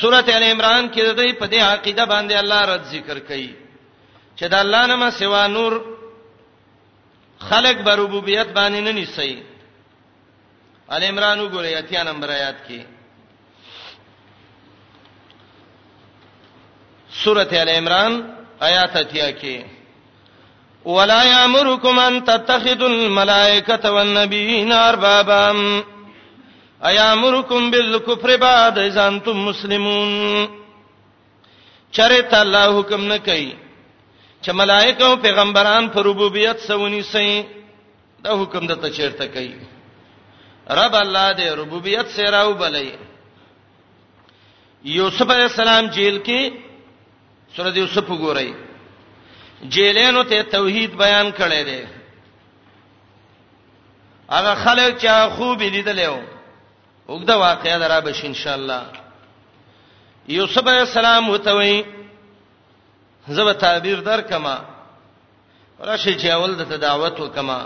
[0.01, 3.49] سورته ال عمران کې د دې په دې عقیده باندې الله رد ذکر کړي
[4.39, 5.81] چې د الله نه ما سوا نور
[7.49, 9.43] خلق بر ربوبیت باندې نه نیسي
[10.97, 12.98] ال عمران وګورئ اتیا نمبر آیات کې
[17.17, 18.13] سورۃ ال عمران
[18.69, 19.57] آیات اتیا کې
[20.95, 25.45] ولا یامرکم ان تتخذوا الملائکه والنبیین اربابا
[26.89, 30.11] ایامرکم بالکفر بعد اذ انتم مسلمون
[31.97, 33.51] چرته الله حکم نه کوي
[34.43, 37.27] چې ملائکه او پیغمبران پر ربوبیت سونی سي
[38.23, 39.53] دا حکم د تچیرته کوي
[40.79, 42.89] رب الله دې ربوبیت سره وبلې
[44.95, 46.68] یوسف علیہ السلام جیل کې
[47.55, 48.49] سورۃ یوسف وګورئ
[49.75, 51.81] جیلینو ته توحید بیان کړی دی
[54.35, 56.23] هغه خلک چې خوب لیدلې وو
[57.07, 58.81] وګدا واقعیا درا به ان شاء الله
[60.35, 61.75] یوسف علیہ السلام وته وی
[63.37, 64.55] زب تعبیر در کما
[65.89, 67.59] راشي چې اول د دعوت وکما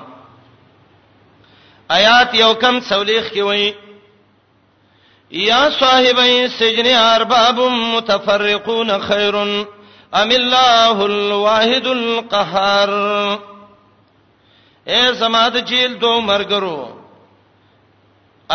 [2.00, 3.69] آیات یو کم سولیخ کې وایي
[5.34, 7.60] یا صاحبای سجن ارباب
[7.93, 9.67] متفرقون خیر ام
[10.38, 12.89] الله الواحد القهار
[14.88, 16.78] اے سماد جیل دو مرګرو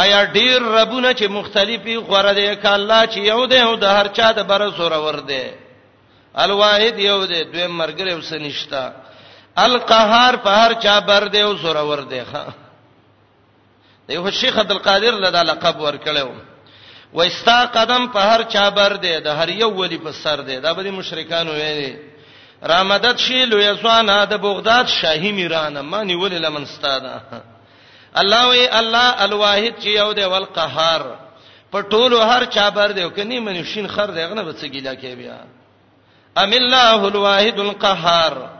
[0.02, 4.06] آیا ډیر ربونه چې مختلفي غره دي ک الله چې یو دی او د هر
[4.16, 5.42] چا د بر سور ور دی
[6.34, 8.90] الواحد یو دی دوی مرګره وس نشتا
[9.56, 12.44] القهار په هر چا بر دی او سور ور دی ښا
[14.08, 16.28] دی شیخ عبد القادر لدا لقب ور کړو
[17.12, 20.72] واستا قدم په هر چا بر دی د هر یو ولی په سر دی دا
[20.74, 21.96] به مشرکان وایي
[22.62, 27.22] رامدد شي لوی ځوانه د بغداد شاهي میرانه مانی ولې لمن ستاده
[28.16, 31.00] الله وی الله الواحد چې یو دی ول قهار
[31.72, 35.40] په ټولو هر چا بر دی کني منشین خر دی غنه بس ګیلا کې بیا
[36.38, 38.50] ام الله الواحد القهار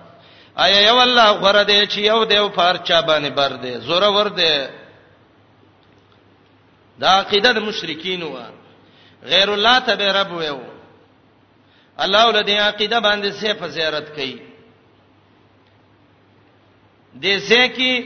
[0.58, 4.28] آیا یو الله غره دی چې یو دی او فارچا باندې بر دی زوره ور
[4.28, 4.66] دی
[6.98, 8.36] دا عقیده د مشرکین و
[9.32, 10.60] غیر الله ته به رب ویو
[11.98, 14.38] الله ولدی عقیده باندې سه په زیارت کوي
[17.22, 18.04] د سه کې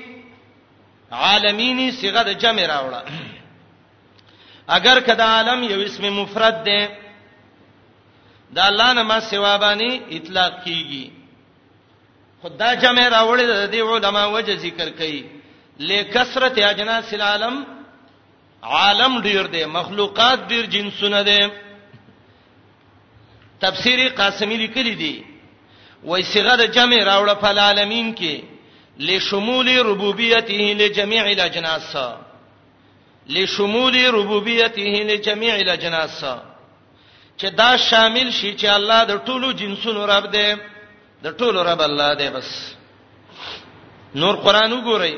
[1.12, 3.02] عالمینی صيغه د جمع راوړه
[4.68, 6.88] اگر کدا عالم یو اسم مفرد ده
[8.55, 11.11] دا الله نه ما سوا باندې اطلاق کیږي
[12.42, 15.22] خدای جمع راوړل د دې علما وجه ذکر کړي
[15.78, 17.82] لکثرت اجناس العالم
[18.62, 21.38] عالم ډیر دی مخلوقات ډیر جنسونه دي
[23.60, 25.23] تفسیر قاسمی لیکلی دی
[26.04, 28.42] وای صيغه د جمع راوړه په العالمین کې
[28.98, 31.96] لشمول ربوبیته لجميع الاجناس
[33.29, 36.25] لشمول ربوبیته لجميع الاجناس
[37.37, 40.54] چې دا شامل شي چې الله د ټولو جنسونو رب دی
[41.23, 42.52] د ټولو رب الله دی بس
[44.15, 45.15] نور قران وګورئ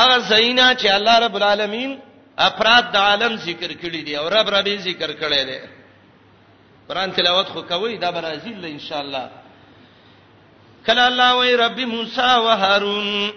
[0.00, 1.98] هغه زینا چې الله رب العالمین
[2.38, 5.58] افراد د عالم ذکر کړی دي او رب ربي ذکر کړی دی
[6.88, 9.30] قران تلاوت خو کوي دا برازیل له ان شاء الله
[10.86, 13.32] کلا الله وای رب موسی و هارون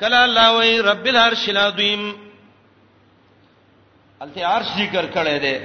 [0.00, 2.14] کلا الله وای رب العرش العظیم
[4.20, 5.58] الته عرش ذکر کړی دی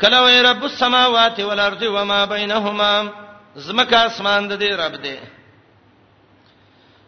[0.00, 2.92] کلا وای رب السماوات والارض وما بینهما
[3.56, 5.16] زمکه اسمان د دې رب دی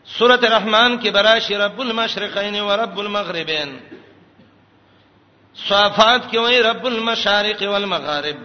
[0.05, 3.77] سورۃ الرحمن کې براشی رب المشرقین و رب المغربین
[5.69, 8.37] صافات کې وایي رب المشارق والمغارب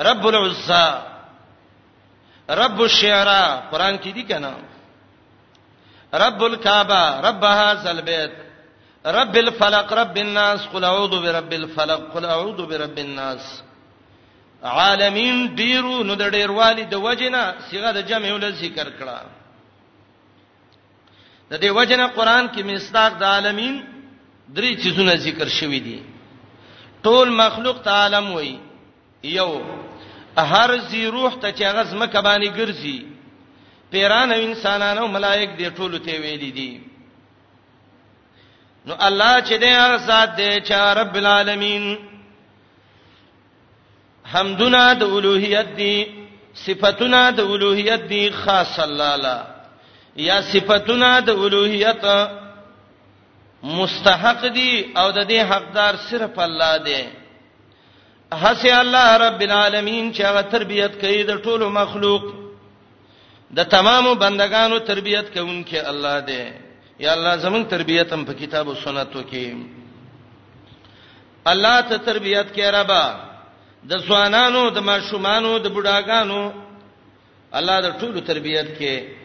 [0.00, 0.88] رب العزى
[2.50, 4.54] رب الشعراء قران کې دي کنه
[6.14, 8.32] رب الكعبه رب هذا البيت
[9.06, 13.62] رب الفلق رب الناس قل اعوذ برب الفلق قل اعوذ برب الناس
[14.64, 19.39] عالمین ډیرو نو د ډیروالي د وجنه صيغه د جمع ول ذکر کړه
[21.50, 23.74] د دې وجنه قران کې مستاق د عالمین
[24.56, 25.98] درې چیزونه ذکر شوي دي
[27.04, 28.52] ټول مخلوق ته عالم وای
[29.38, 29.50] یو
[30.50, 32.98] هر زی روح ته چې هغه زمکه باندې ګرځي
[33.92, 36.70] پیران او انسانانو ملائک دې ټول ته ویلي دي
[38.86, 41.84] نو الله چې دې هغه ذات دې چې رب العالمین
[44.32, 45.94] حمدنا د اولوہیت دی
[46.66, 49.49] صفاتنا د اولوہیت دی خاص الله
[50.16, 52.04] یا صفاتونه د اولوہیت
[53.62, 57.02] مستحق دي او د دې حقدار صرف الله دی
[58.42, 62.22] حسی الله رب العالمین چې هغه تربيت کوي د ټولو مخلوق
[63.56, 66.42] د تمامو بندگانو تربيت کوونکی الله دی
[66.98, 69.56] یا الله زمون تربيت هم په کتاب او سنتو کې
[71.46, 73.20] الله ته تربيت کې ربا
[73.84, 76.52] د ځوانانو د ماشومانو د بډاګانو
[77.54, 79.19] الله د ټولو تربيت کې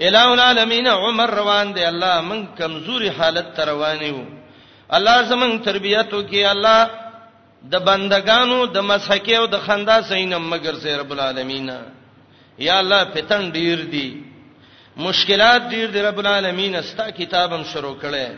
[0.00, 4.24] الہ العالمین عمر روان دی الله من کمزوري حالت تر روانیو
[4.96, 6.90] الله زمون تربیته کې الله
[7.74, 11.70] د بندگانو د مسحکه او د خندا سینم مگر سي رب العالمین
[12.58, 14.22] یا الله فتن ډیر دی دي
[14.96, 18.28] مشکلات ډیر دی رب العالمین استا کتابم شروع کړي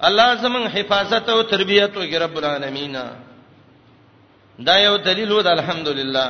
[0.00, 2.96] الله زمون حفاظت او تربیته کې رب العالمین
[4.66, 6.28] دا یو دلیل و د الحمدلله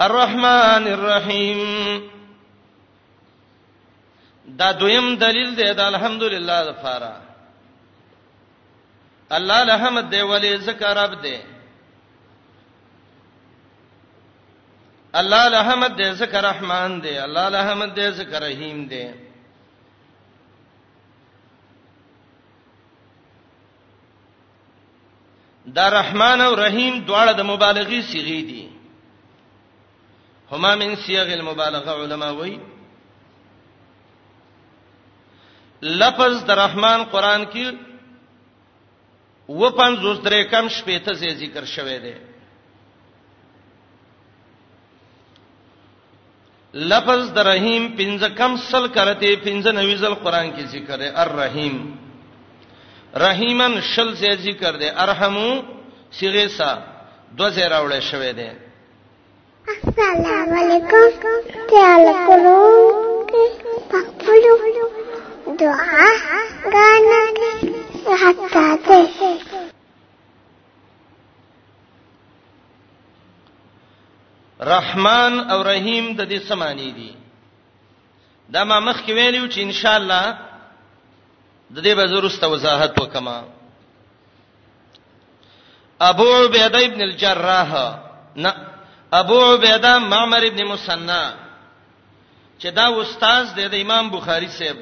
[0.00, 1.68] الرحمن الرحیم
[4.58, 7.10] دا دویم دلیل دی دا الحمدلله لپاره
[9.30, 11.38] الله الحمد دی ولی ذکر رب دی
[15.14, 19.04] الله الحمد دی ذکر رحمان دی الله الحمد دی ذکر رحیم دی
[25.74, 28.70] دا رحمان او رحیم دواړه د مبالغې صيغې دي
[30.52, 32.60] هما من صيغ المبالغه علما وایي
[35.82, 37.68] لفظ د رحمان قران کې
[39.48, 42.12] و پنځوس درې کم شپې ته ذکر شوی دی
[46.74, 51.74] لفظ د رحیم پنځه کم سل کرتے پنځه نوې ځل قران کې ذکر دی الرحیم
[53.24, 55.50] رحیمن شل سے ذکر دی ارحمو
[56.18, 56.70] صیغه سا
[57.38, 58.50] دو زه راوړې شوې دی
[59.82, 62.62] السلام علیکم تعال کولو
[63.90, 64.54] پخپلو
[65.56, 66.04] دعا
[66.72, 67.70] غانا کې
[68.22, 69.06] حتا ده
[74.68, 77.14] رحمان او رحیم د دې سمانی دي
[78.52, 80.38] دا ما مخ کې ویلو چې ان شاء الله
[81.70, 83.44] د دې به زروسته وضاحت وکما
[86.00, 87.70] ابو عبیده ابن الجراح
[88.36, 88.54] نه
[89.12, 91.34] ابو عبیده معمر ابن مسنا
[92.60, 94.76] چې دا استاد دی د امام بخاری صاحب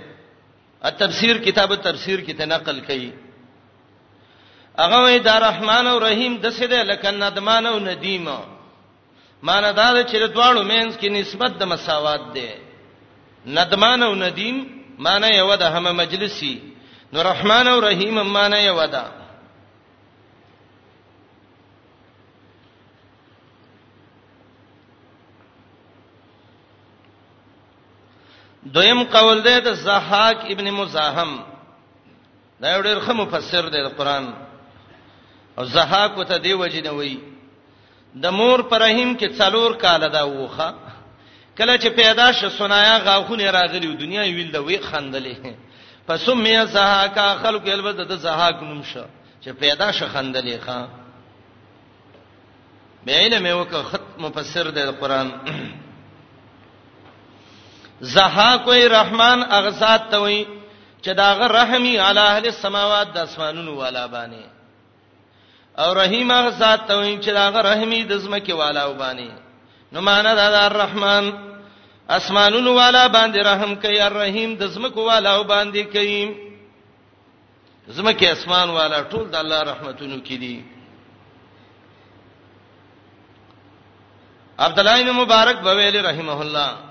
[0.85, 3.11] التفسیر کتاب التفسیر کې ته نقل کړي
[4.79, 8.29] هغه وی دا رحمان او رحیم د څه ده لکه ندمان او ندیم
[9.43, 12.59] معنا دا چې د دواړو مینس کې نسبت د مساوات ده
[13.47, 14.57] ندمان او ندیم
[14.99, 16.59] معنا یو ده هم مجلسی
[17.13, 19.05] نو رحمان او رحیم معنا یو ده
[28.75, 31.31] دویم قول دی د زحاک ابن مزاحم
[32.63, 34.25] دا یو ډېر ښه مفسر دی د قران
[35.59, 37.15] او زحاک ته دی وجنه وی
[38.23, 40.69] د مور پرهیم کې څلور کال دا وخه
[41.59, 45.37] کله چې پیدا ش سنایا غاخونه راغلی دنیا ویل د وی خندلې
[46.07, 49.05] پس مې زحاکا خلق البته د زحاک نوم شو
[49.43, 50.81] چې پیدا ش خندلې ښا
[53.07, 55.29] مې علم یو که ختم مفسر دی د قران
[58.01, 60.45] زها کوئی رحمان اغزاد ته وای
[61.03, 64.45] چې داغه رحمی علی اهل السماوات د اسمانونو والا باندې
[65.81, 69.31] او رحیم اغزاد ته وای چې داغه رحمی د زمکه والا باندې
[69.93, 71.31] نو معنا دا الرحمن
[72.17, 76.35] اسمانونو والا باندې رحم کوي الرحیم د زمکه والا باندې کوي
[77.89, 80.65] زمکه اسمان والا ټول د الله رحمتونو کې دي
[84.59, 86.88] عبد الله بن مبارک بویل رحمه الله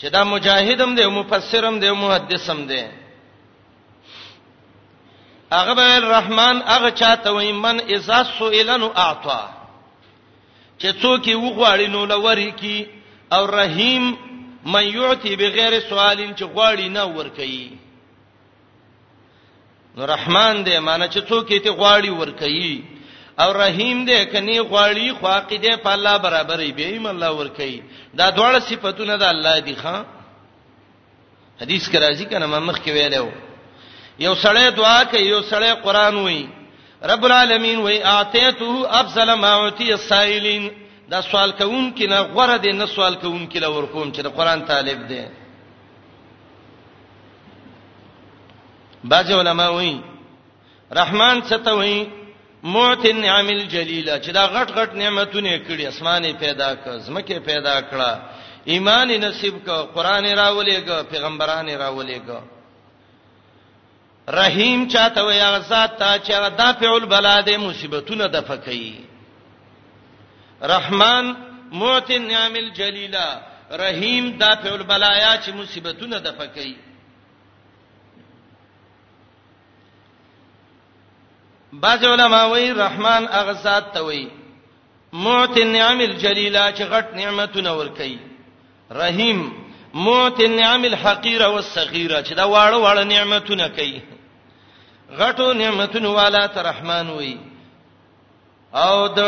[0.00, 2.82] چې دا مجاهدم دی مفسرم دی محدثم دی
[5.52, 9.42] هغه به الرحمن هغه چاته وای من اذا سئلن اعطا
[10.80, 12.86] چې څوک یې وغواړي نو لوري کی
[13.32, 14.14] او رحیم
[14.64, 17.70] من یعتی بغیر سوال چې غواړي نه ور کوي
[19.96, 22.84] نو رحمان دې معنی چې څوک یې ته غواړي ور کوي
[23.38, 27.82] او رحیم دې کني غواړي خو عقیده په الله برابرې به ایم الله ور کوي
[28.14, 30.04] دا دواړه صفاتونه د الله دي ښا
[31.62, 33.30] حدیث کې راځي کنه ما مخ کې ویلو
[34.18, 36.46] یو سړی دعا کوي یو سړی قران وایي
[37.02, 40.68] رب العالمین وایي اعتیته افضل ما اوتی السائلین
[41.10, 44.26] دا سوال کوون کې نه غوړه دې نه سوال کوون کې لور کوم چې د
[44.28, 45.22] قران طالب دی
[49.04, 50.00] باج علماء وایي
[50.92, 52.19] رحمان څه ته وایي
[52.62, 58.12] موت النعم الجلیله چې دا غټ غټ نعمتونه کړي اسمانه پیدا کړ زمکه پیدا کړه
[58.66, 62.28] ایمان نصیب کړ قران راولېګ پیغمبران راولېګ
[64.28, 68.92] رحیم چاته وي هغه ذات ته چې هغه دافع البلاد مصیبتونه د فکې
[70.62, 71.34] رحمان
[71.72, 73.40] موت النعم الجلیله
[73.70, 76.89] رحیم دافع البلایا چې مصیبتونه د فکې
[81.72, 84.28] بعض علما وایي رحمان هغه ذات ته وایي
[85.12, 88.16] موت النعم الجلیلا چې غټ نعمتونه ورکي
[88.92, 89.50] رحیم
[89.94, 94.00] موت النعم الحقیره والصغیره چې دا واړه واړه نعمتونه کوي
[95.12, 97.38] غټو نعمتونو والا ته رحمان وایي
[98.74, 99.20] او د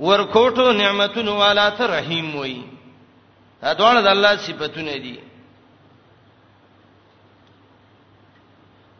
[0.00, 2.62] ورکوټو نعمتونو والا ته رحیم وایي
[3.62, 5.18] دا ډول د الله صفاتونه دي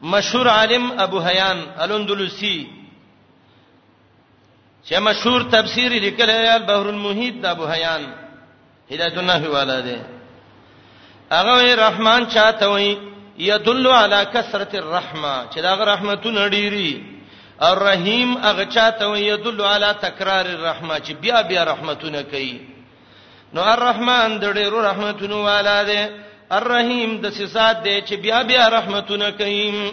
[0.03, 2.65] مشهور عالم ابو حیان الاندلسی
[4.87, 8.05] چې مشهور تفسیر لیکلی البحر المحیط د ابو حیان
[8.91, 9.97] هدایت الله والا دی
[11.33, 12.99] هغه رحمان چاته وي
[13.39, 17.03] يدل على كثرت الرحمه چې دا غ رحمتونه ډيري
[17.63, 22.59] الرحیم هغه چاته وي يدل على تکرار الرحمه چې بیا بیا رحمتونه کوي
[23.53, 26.03] نو الرحمن د ډیرو رحمتونو والا دی
[26.57, 29.93] الرحیم د سسات دی چې بیا بیا رحمتونه کوي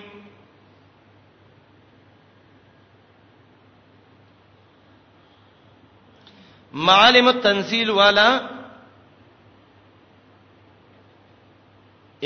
[6.90, 8.28] معالم التنزيل والا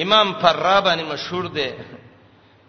[0.03, 1.69] امام فرابانی مشهور دی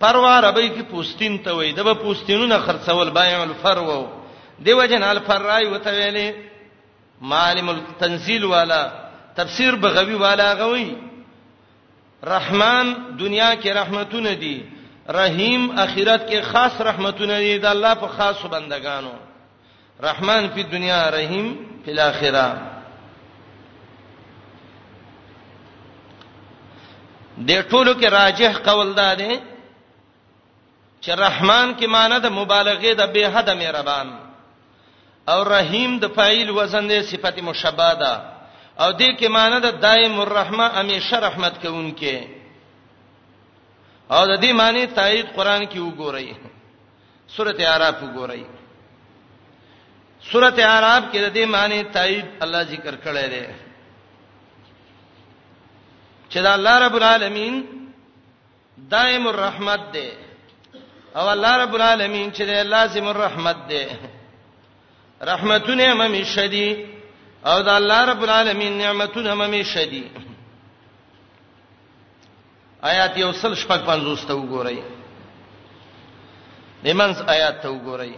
[0.00, 4.06] پروار ابي کی پوستین ته وای دغه پوستینونه خرڅول بایع الفرو
[4.64, 6.36] دیو جن الفرای وته ویلې
[7.22, 8.82] معالم التنزيل والا
[9.36, 10.84] تفسیر بغوی والا غوی
[12.24, 14.62] رحمان دنیا کې رحمتونه دي
[15.08, 19.10] رحیم اخرت کې خاص رحمتونه دي د الله په خاصو بندگانو
[20.02, 22.46] رحمان په دنیا رحیم په الاخره
[27.38, 29.40] د ټولو کې راجح قول ده ده
[31.00, 34.08] چې رحمان کې معنی د مبالغه د به حد مهربان
[35.28, 38.39] او رحیم د فاعل وزن د صفت مشبہ ده
[38.84, 42.16] او دې کې معنی د دائم الرحمه امیشه رحمت کوونکې
[44.14, 46.28] او د دې معنی تایید قران کې وګورئ
[47.34, 48.42] سورته اعراف وګورئ
[50.30, 53.44] سورته اعراف کې د دې معنی تایید الله ذکر کړی دی
[56.30, 57.54] چې دا الله رب العالمین
[58.94, 60.08] دائم الرحمت دی
[61.18, 63.82] او الله رب العالمین چې دی لازم الرحمت دی
[65.32, 66.70] رحمتونه مې شدي
[67.46, 70.04] او د الله رب العالمین نعمتونه مې شدي
[72.82, 74.78] آیات یو سل شپږ پنځوس ته وګورئ
[76.84, 78.12] دیمنس آیات ته وګورئ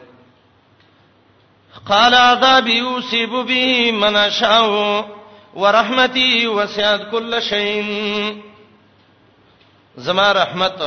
[1.84, 4.66] قال عذاب يوسف به من اشاء
[5.54, 7.86] ورحمتي وسعت كل شيء
[9.96, 10.82] زما رحمت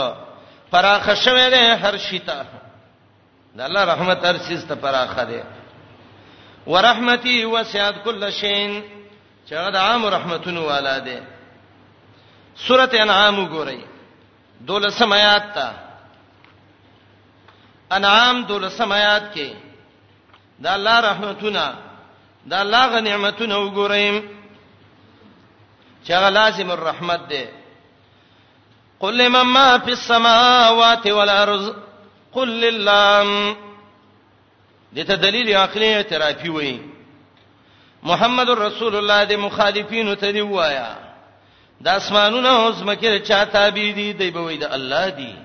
[0.71, 2.45] پراخ شوه له هر شي ته
[3.57, 5.43] د الله رحمت هر شي ته پراخ ده
[6.67, 8.81] ورحمتي وسعت كل شيء
[9.49, 11.23] چا د عام رحمتونو والا ده
[12.67, 13.79] سوره انعام وګورئ
[14.67, 15.67] دولسم آیات تا
[17.97, 19.49] انعام دولسم آیات کې
[20.59, 21.75] دا الله رحمتونه
[22.49, 24.21] دا الله غنیمتونه وګورئ
[26.05, 27.45] چې لازم الرحمت ده
[28.99, 31.75] قل لمن ما في السماوات والارض
[32.31, 33.55] قل لله
[34.95, 36.79] دته دلیل عقلی اعترافي وایي
[38.03, 40.89] محمد رسول الله د مخالفینو ته دی وایا
[41.83, 45.35] د اسمانونو او زمکه چا تابع دي دی به وای د الله دی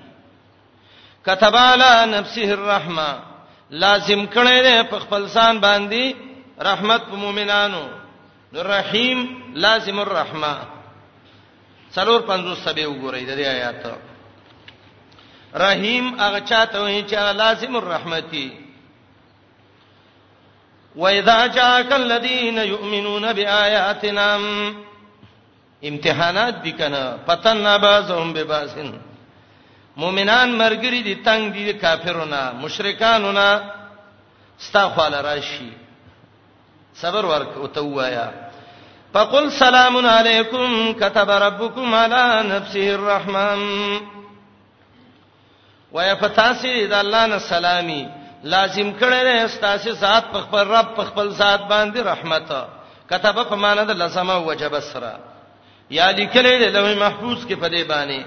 [1.27, 3.11] كتب علی نفسه الرحمه
[3.71, 6.15] لازم کړي نه په خپل ځان باندې
[6.59, 7.83] رحمت په مؤمنانو
[8.55, 9.19] الرحیم
[9.55, 10.55] لازم الرحمه
[11.95, 13.81] څلور پنځوس سبه وګورئ د دې آیات
[15.55, 18.70] رحیم هغه چاته وایي چې لازم الرحمتي
[20.95, 24.25] واذا جاءك الذين يؤمنون بآياتنا
[25.85, 27.63] امتحانات دي کنه فتن
[28.33, 28.97] به بازین
[29.97, 33.61] مؤمنان مرګری دي تنگ دي کافرونه مشرکانونه
[34.61, 35.69] استغفال راشي
[36.93, 38.31] صبر ورک او وایا
[39.13, 43.61] فقل سلام عليكم كتب ربكم على نفسه الرحمن
[45.91, 48.07] ويفتاسي اذا الله سلامي
[48.43, 52.51] لازم کړی دی استاسې ذات په خپل رب په خپل ذات باندې رحمت
[53.09, 55.19] کتب په معنا د لزم او وجب سره
[55.89, 58.21] یا لیکلې دی لوح محفوظ کې په دې باندې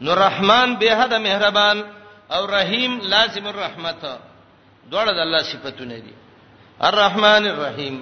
[0.00, 1.82] نو رحمان به حد مهربان
[2.30, 4.00] او رحیم لازم الرحمت
[4.90, 6.14] دوړه د الله صفاتونه دي
[6.82, 7.96] الرحمن الرحیم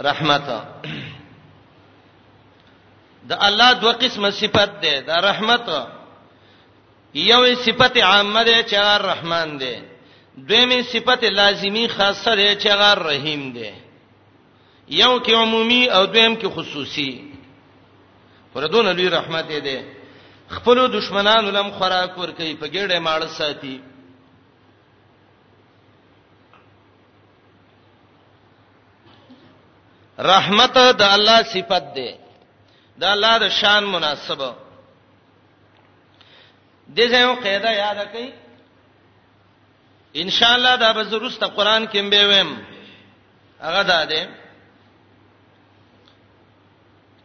[0.00, 0.46] رحمت
[3.28, 5.70] د الله دوه قسمه صفات ده د رحمت
[7.14, 9.82] یو صفت عامه ده چې هغه رحمان ده
[10.48, 13.72] دویمه صفت لازمی خاصه ده چې هغه رحیم ده
[14.88, 17.30] یو کې عمومي او دویم کې خصوصي
[18.54, 19.84] پردون علی رحمت ده
[20.48, 23.80] خپل دشمنانو لم خوراک ور کوي په ګډه ماړه ساتي
[30.18, 32.18] رحمت د الله صفت ده
[33.00, 34.54] د الله د شان مناسبه
[36.96, 38.26] دې ځای یو قاعده یاد کړئ
[40.22, 42.50] ان شاء الله دا به زروسته قران کې مبه ویم
[43.66, 44.22] هغه دا ده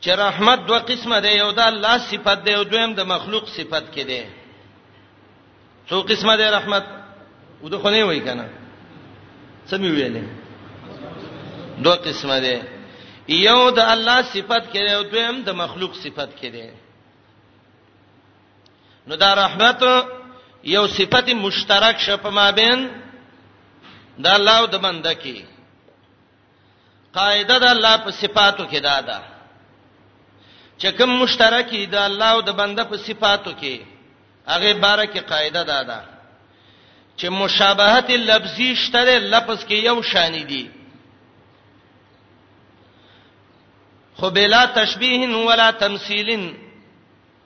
[0.04, 3.86] چې رحمت دوه قسمه ده یو د الله صفت ده او دویم د مخلوق صفت
[3.96, 4.24] کې ده
[5.90, 6.86] څو قسمه ده رحمت
[7.64, 8.46] وده خو نه وای کنه
[9.70, 10.24] سمې ویلې
[11.84, 12.56] دوه قسمه ده
[13.48, 16.66] یو د الله صفت کې ده او دویم د مخلوق صفت کې ده
[19.08, 19.84] نو دا رحمت
[20.76, 22.80] یو صفت مشترک شپ مابین
[24.24, 25.38] دا الله او د بنده کې
[27.18, 29.20] قاعده د الله په صفاتو کې دا ده
[30.78, 33.76] چې کوم مشترک دی د الله او د بنده په صفاتو کې
[34.52, 36.00] هغه باره کې قاعده دا ده
[37.18, 40.66] چې مشابهت لفظي شته لفظ کې یو شان دي
[44.18, 46.30] خو بلا تشبيه ولا تمثيل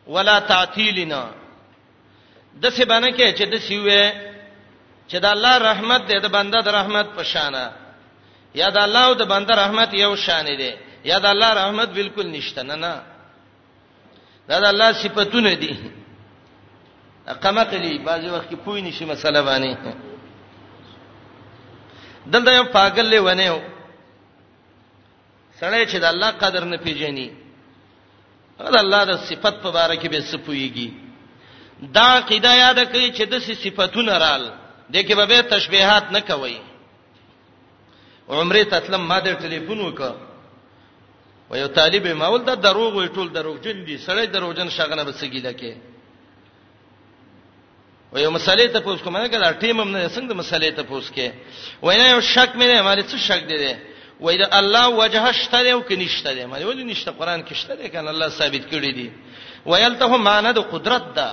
[0.08, 1.24] ولا تعتيلنا
[2.56, 4.04] د څه باندې کې چې د سیوې
[5.10, 7.66] چې د الله رحمت دې د بنده د رحمت په شانه
[8.60, 10.72] یا د الله او د بنده رحمت یو شان دي
[11.10, 12.94] یا د الله رحمت بالکل نشته نه نه
[14.50, 15.72] دا د الله صفاتونه دي
[17.44, 19.94] قمقلی بعضی وخت کې پوی نشي مسله باندې
[22.32, 23.60] دلته یو پاگل له ونه و
[25.62, 27.30] سړی چې د الله قدر نه پیژني
[28.60, 30.90] دا الله د صفت په اړه کې به سپويږي
[31.82, 34.52] دا قیدا یاد کړئ چې د صفاتونه رال
[34.94, 36.58] دغه به تشبيهات نه کوي
[38.30, 40.12] عمره تسلم ما د ټلیفون وکړ
[41.52, 45.54] و یو طالب ماول دا دروغ وی ټول دروغجن دي سړی دروغجن شغنه به سګیله
[45.60, 45.74] کې
[48.14, 51.10] و یو مسالې ته پوس کوم نه کړه ټیم هم نه څنګه مسالې ته پوس
[51.16, 51.28] کې
[51.84, 53.76] وینه یو شک مې نه مالې څه شک دی دی
[54.20, 57.54] وای دا الله وجه شته دی او کې نشته دی مالې ولې نشته قران کې
[57.62, 59.10] شته دی کنه الله ثابت کړی دی
[59.70, 61.30] ویلته معنا د قدرت ده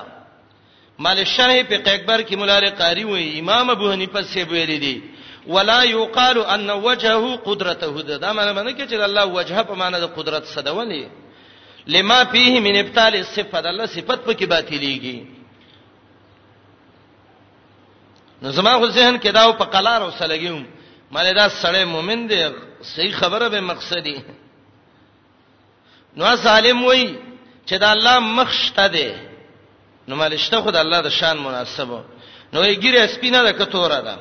[0.99, 5.01] مال شرح فقہ اکبر کې مولا قاری وې امام ابو حنیفه سی ویل دي
[5.47, 10.07] ولا یقال ان وجهه قدرته دا معنی باندې کې چې الله وجهه په معنی د
[10.19, 11.09] قدرت صدولې
[11.87, 15.19] لما فيه من ابطال الصفات الله صفت په کې باطلېږي
[18.43, 20.67] نو زما خو ذهن کې دا په قلار او سلګیوم
[21.13, 22.43] مله دا سړی مؤمن دی
[22.95, 24.17] صحیح خبره به مقصدی
[26.17, 27.09] نو ظالم وای
[27.67, 29.09] چې دا الله مخشته دی
[30.09, 32.01] نو مالشته خدای الله د شان مناسبه
[32.53, 34.17] نو یې ګیره سپینه ده کتوره ده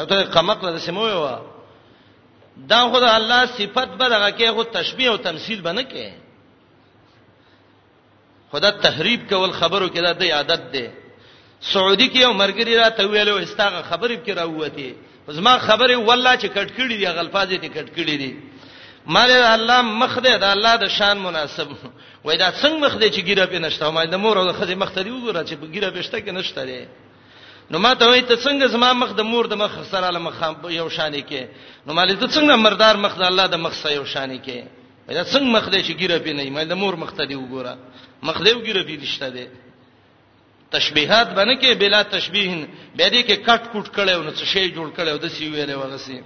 [0.00, 1.28] او ته قمقله د سیمو یو
[2.68, 6.08] دا خدای الله صفت به دغه کې خو تشبیه او تمثيل بنه کې
[8.52, 10.92] خدای تحریف کول خبرو کې دا د عادت ده
[11.60, 14.94] سعودي کې یو مرګري را ته ویلو استاغه خبرې کې را وته
[15.28, 18.38] زما خبره والله چې کټکړي دي غلفاظې ته کټکړي دي
[19.06, 21.68] مال الله مخ ده د الله د شان مناسب
[22.26, 24.74] وای دا څنګه مخ دې چې ګیره په نشته ما د مور او د خځې
[24.82, 26.80] مخ ته دی وګوره چې په ګیره پېشته کې نشته دی
[27.70, 30.36] نو ما ته وای ته څنګه زما مخ د مور د مخ سره له مخ
[30.78, 31.42] یو شانې کې
[31.86, 34.58] نو مالې ته څنګه مردار مخ د الله د مخ سره یو شانې کې
[35.14, 37.72] دا څنګه مخ دې چې ګیره پې نه ما د مور مخ ته دی وګوره
[38.28, 39.44] مخ دې وګیره پې نشته دی
[40.74, 44.88] تشبيهات باندې کې بلا تشبيه به دې کې کټ کوټ کړو نو څه شی جوړ
[44.98, 46.18] کړو د سی ویلې وغسي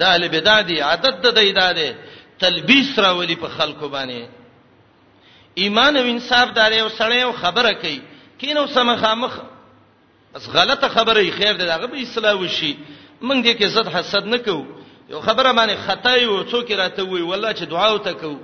[0.00, 4.22] دا له بدادي عادت د دی داده دا تلبیس راولي په خلکو باندې
[5.62, 8.00] ایمان او انصاف دار یو سړی او خبره کوي
[8.38, 9.32] کینو سمخامخ
[10.36, 12.76] اس غلطه خبره خیر ده دغه به اصلاح وشي
[13.22, 14.66] موږ دې کې زد حسد نه کوو
[15.10, 18.38] یو خبره باندې خطا یو څوک راته وي والله چې دعا وته کوو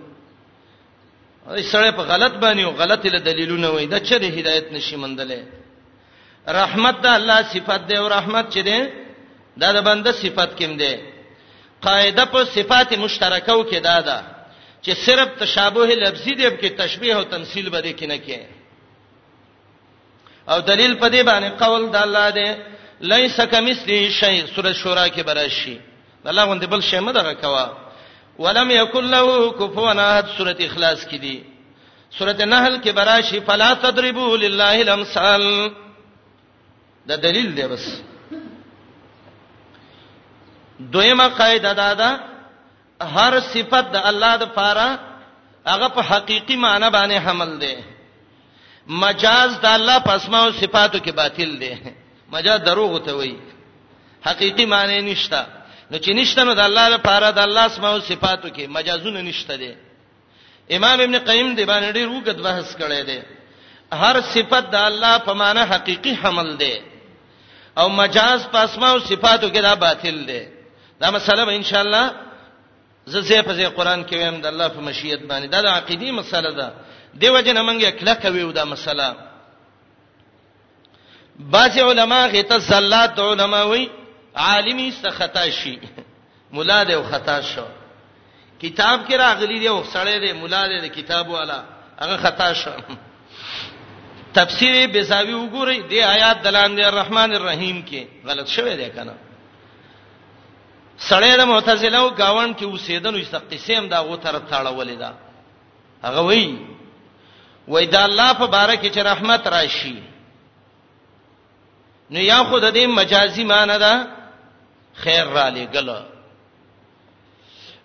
[1.56, 4.96] ای سړی په غلط باندې او غلط له دلیلونه وای دا چې د هدایت نشي
[4.96, 5.40] مندلې
[6.60, 8.78] رحمت د الله صفت دی او رحمت چي دی
[9.58, 10.94] دا د بنده صفت کوم دی
[11.82, 14.22] قاعده په صفات مشترکاو کې دا ده
[14.84, 18.40] چې صرف تشابه لفظي دی کې تشبيه او تمثيل بده کې نه کې
[20.48, 22.54] او دلیل په دې باندې قول د الله دی
[23.00, 25.78] ليس کمثلی شیء سورۃ شورا کې براشي
[26.26, 27.72] الله غوندې بل شی مدغه کوا
[28.38, 31.42] ولم یکل له کفوا احد سورۃ اخلاص کې دی
[32.18, 35.70] سورۃ نحل کې براشي فلا تضربوا لله الامثال
[37.08, 37.84] دا دلیل دی بس
[40.94, 42.10] دویمه قاعده دا ده
[43.16, 44.88] هر صفت د الله د پاره
[45.72, 47.74] هغه په حقيقي معنی باندې حمل ده
[49.02, 51.72] مجاز د الله په اسماء او صفاتو کې باطل ده
[52.32, 53.36] مجاز دروغ ته وایي
[54.26, 55.46] حقيقي معنی نشته
[55.90, 59.56] نو چې نشته نو د الله لپاره د الله اسماء او صفاتو کې مجازونه نشته
[59.56, 59.74] دي
[60.76, 63.22] امام ابن قیم دی باندې ډیر وګت بحث کړی دی
[63.92, 66.76] هر صفت د الله په معنی حقيقي حمل دی
[67.78, 70.55] او مجاز په اسماء او صفاتو کې دا باطل دی
[71.00, 72.10] دا مسله به ان شاء الله
[73.06, 76.50] زه زه په قرآن کې ویم د الله په مشیت باندې دا د عقيدي مسله
[76.52, 76.72] ده
[77.14, 79.14] دیو جن موږ کله کوي دا مسله
[81.38, 83.90] بعض علما غته زلات علما وي
[84.36, 85.78] عالمي سخطا شي
[86.54, 87.64] مولا دې خطا شو
[88.62, 91.64] کتاب کې راغلي دی او سړی دی مولا دې کتاب والا
[92.00, 92.70] هغه خطا شو
[94.36, 99.12] تفسیر بزاوی وګورئ د آیات دلاندې الرحمن الرحیم کې غلط شوی دی کنه
[100.98, 105.10] سړی د معتزله او گاون کې اوسېدنو استقسیم دا غو تر تاړولې ده
[106.04, 106.58] هغه وی
[107.68, 109.96] وای دا الله په بارکه چې رحمت راشي
[112.10, 114.06] نو یا خود دې مجازي معنی ده
[114.96, 115.88] خیر را لګل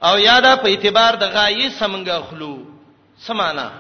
[0.03, 2.57] او یاده په اعتبار د غایې سمنګه خلو
[3.20, 3.72] سمانا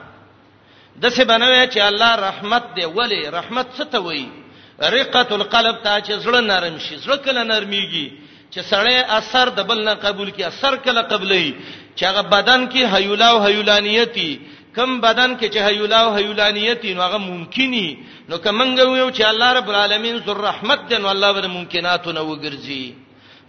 [1.01, 4.31] د څه بنوي چې الله رحمت دی ولی رحمت څه ته وایي
[4.79, 9.83] رقه القلب ته چې زړه نرم شي زړه کله نرميږي چې سړی اثر د بل
[9.83, 11.53] نه قبول کی اثر کله قبلې
[11.95, 14.31] چې هغه بدن کې حیولا او حیولانیتی
[14.75, 17.87] کم بدن کې چې حیولا او حیولانیتی نو هغه ممکنی
[18.29, 22.21] نو کومنګ یو چې الله رب العالمین ذو الرحمت دی نو الله به ممکنات نو
[22.21, 22.93] وګرځي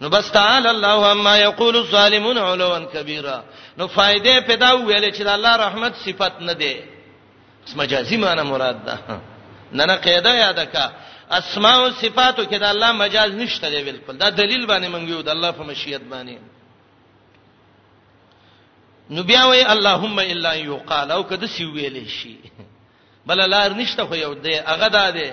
[0.01, 3.39] نو بس تعالی الله عما یقول الظالمون علوا کبیرا
[3.79, 6.75] نو فائدې پیدا ویل چې الله رحمت صفت نه دی
[7.67, 8.99] اس مجازي معنی مراد ده
[9.79, 10.91] نه نه قاعده یاد کا
[11.39, 15.21] اسماء او صفاتو کې د الله مجاز نشته دی بالکل دا دلیل باندې مونږ یو
[15.29, 16.37] د الله په مشیت باندې
[19.15, 22.37] نو بیا وای اللهم الا یقال او کده سی ویلې شي
[23.27, 25.31] بل لار نشته خو یو دی هغه دا دی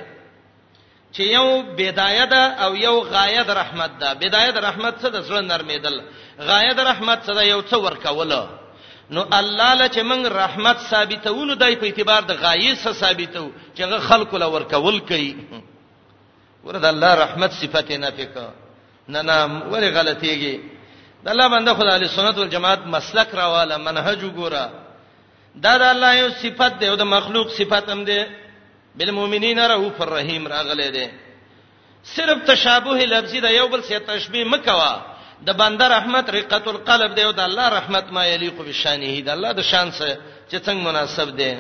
[1.14, 1.48] چې یو
[1.82, 6.02] بدايه ده او یو غایه ده رحمت ده بدايه ده رحمت څه د زړه نرمیدل
[6.40, 8.50] غایه ده رحمت څه ده یو څه ورکوله
[9.18, 13.82] نو الله له چې موږ رحمت ثابتونو دای په اعتبار د غایې سره ثابتو چې
[13.84, 15.36] هغه خلق له ورکول کوي
[16.66, 18.30] ورته الله رحمت صفته نه پک
[19.08, 19.36] نه نه
[19.72, 20.56] ولې غلطيږي
[21.24, 24.66] د الله باندې خدای علی سنت والجماعت مسلک راواله منهج وګوره
[25.56, 28.22] دا د الله یو صفت دی او د مخلوق صفت هم دی
[28.96, 31.08] بالمؤمنین رؤوف الرحیم راغله دی
[32.04, 34.94] صرف تشابه لفظی دا یو بل سره تشبیه مکوا
[35.48, 39.52] د بنده رحمت رقت القلب دی او د الله رحمت ما یلیق بشانه دی الله
[39.54, 40.18] د شان سره
[40.52, 41.58] چې څنګه مناسب دی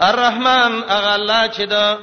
[0.00, 1.98] الرحمن اغه الله چې دا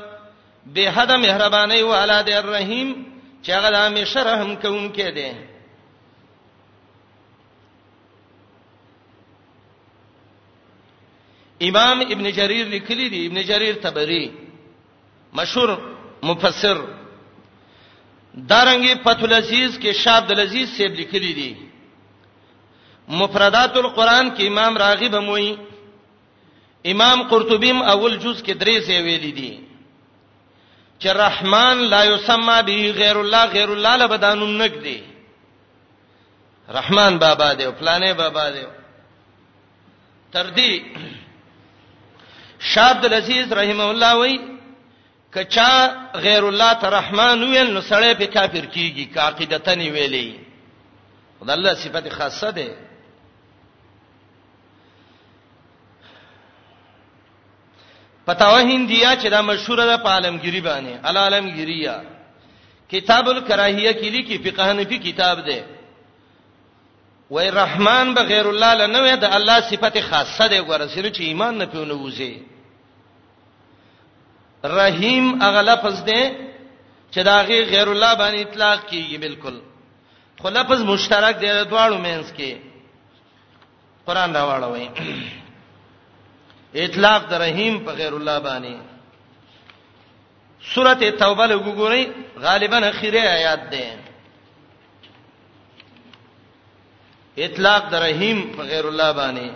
[0.66, 3.06] به حد مهرباني او اعلی د الرحیم
[3.44, 5.32] چې هغه د همیشه رحم کوونکی دی
[11.68, 14.32] امام ابن جرير لیکلی دی ابن جرير تبری
[15.34, 15.78] مشهور
[16.24, 16.78] مفسر
[18.36, 21.54] دارنګي فتول عزیز کې شاه عبد العزيز سیب لیکلی دی
[23.10, 25.58] مفردات القرآن کې امام راغب هم وایي
[26.86, 29.69] امام قرطبیم اول جز کې درې ځای ویل دي
[31.04, 35.02] چې رحمان لا یسمى به غیر الله غیر الله له بدانوم نګدي
[36.70, 38.64] رحمان بابا دی او فلانه بابا دی
[40.34, 40.82] تر دې
[42.74, 44.40] شاه عبد العزيز رحم الله وای
[45.36, 50.38] کچا غیر الله ته رحمان ویل نو سړی په کافر کیږي کا عقیدتنی ویلې
[51.40, 52.89] خدای الله صفت خاصه ده
[58.30, 62.02] فتاوه هندیا چې دا مشهوره ده په عالمگیری باندې ال عالمگیریا
[62.94, 65.60] کتاب الکراهیه کې لیکي فقہ حنفی کتاب ده
[67.38, 71.68] وای رحمان بغیر الله لنه ده الله صفته خاصه ده ګوره سره چې ایمان نه
[71.74, 72.36] پیونه وځي
[74.78, 76.36] رحیم اغلفظ ده
[77.12, 79.56] چې داغه غیر الله باندې اطلاق کیږي بالکل
[80.42, 82.52] خو لفظ مشترک دی د دواړو مینس کې
[84.08, 84.88] قران راوړوي
[86.76, 88.76] اطلاق د رحیم په غیر الله باندې
[90.74, 92.04] سورته توبه له وګورئ
[92.42, 93.86] غالبا اخیری آیات ده
[97.38, 99.52] اطلاق د رحیم په غیر الله باندې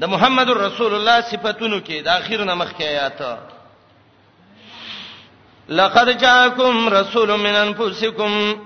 [0.00, 3.22] د محمد رسول الله صفاتونو کې د اخیر نمخ کې آیات
[5.68, 8.56] لقد جاءكم رسول من انفسكم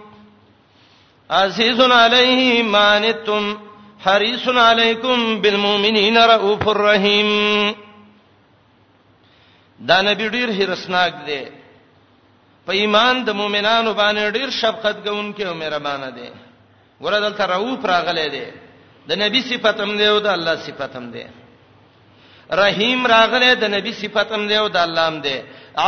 [1.31, 3.68] عزيز عليه ما عنتم
[4.07, 7.31] حریص علیکم بالمؤمنین رؤوف الرحیم
[9.89, 11.41] دا نبی ډیر هرسناک دی
[12.67, 16.29] په ایمان د مؤمنانو باندې ډیر شفقت کوونکی او مهربان دی
[17.03, 18.47] ګوره دلته رؤوف راغلی دی
[19.09, 21.25] د نبی صفت هم دی او د الله صفت هم دی
[22.63, 25.37] رحیم راغله د نبی صفت هم دی او د الله هم دی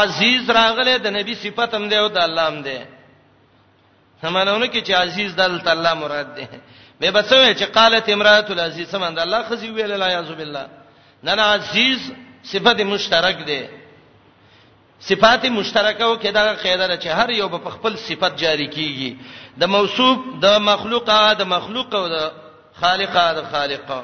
[0.01, 2.79] عزیز راغله د نبی صفت هم دی او د الله هم دی
[4.23, 5.41] همالهونه کې چې عزیز د
[5.77, 6.47] الله مراد دی
[7.01, 10.67] به بسوي چې قالت امراه العزیز سمند الله خزي ویل لا یعذ بالله
[11.25, 12.01] نه نه عزیز
[12.43, 13.69] صفت مشترک ده
[15.01, 19.13] صفات مشترکه او کدا خیره چې هر یو په خپل صفت جاری کیږي
[19.61, 22.33] د موصوف د مخلوقه د مخلوق او د
[22.81, 24.01] خالقه د خالقه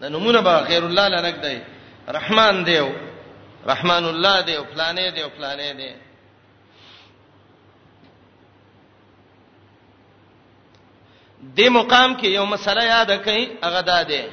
[0.00, 1.56] د نمونه به خیر الله لنک دی
[2.08, 2.88] رحمان دیو
[3.66, 5.94] رحمان الله دیو فلانه دیو فلانه دیو
[11.52, 14.24] دې مقام کې یو مسله یاد کړئ هغه دا ده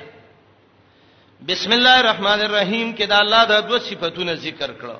[1.47, 4.97] بسم الله الرحمن الرحیم کې دا الله د دوه صفاتونو ذکر کړو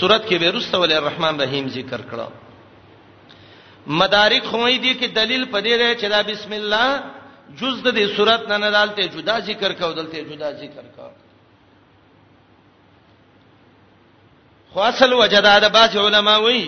[0.00, 2.28] سورت کې ورسته ول الرحمن الرحیم ذکر کړو
[4.00, 6.88] مدارک خوې دي کې دلیل پدې ده چې دا بسم الله
[7.60, 11.12] جز د دې سورت نه نه دالته جدا ذکر کاو دلته جدا ذکر کاو
[14.72, 16.66] خو اصل وجداد باج علماء وایي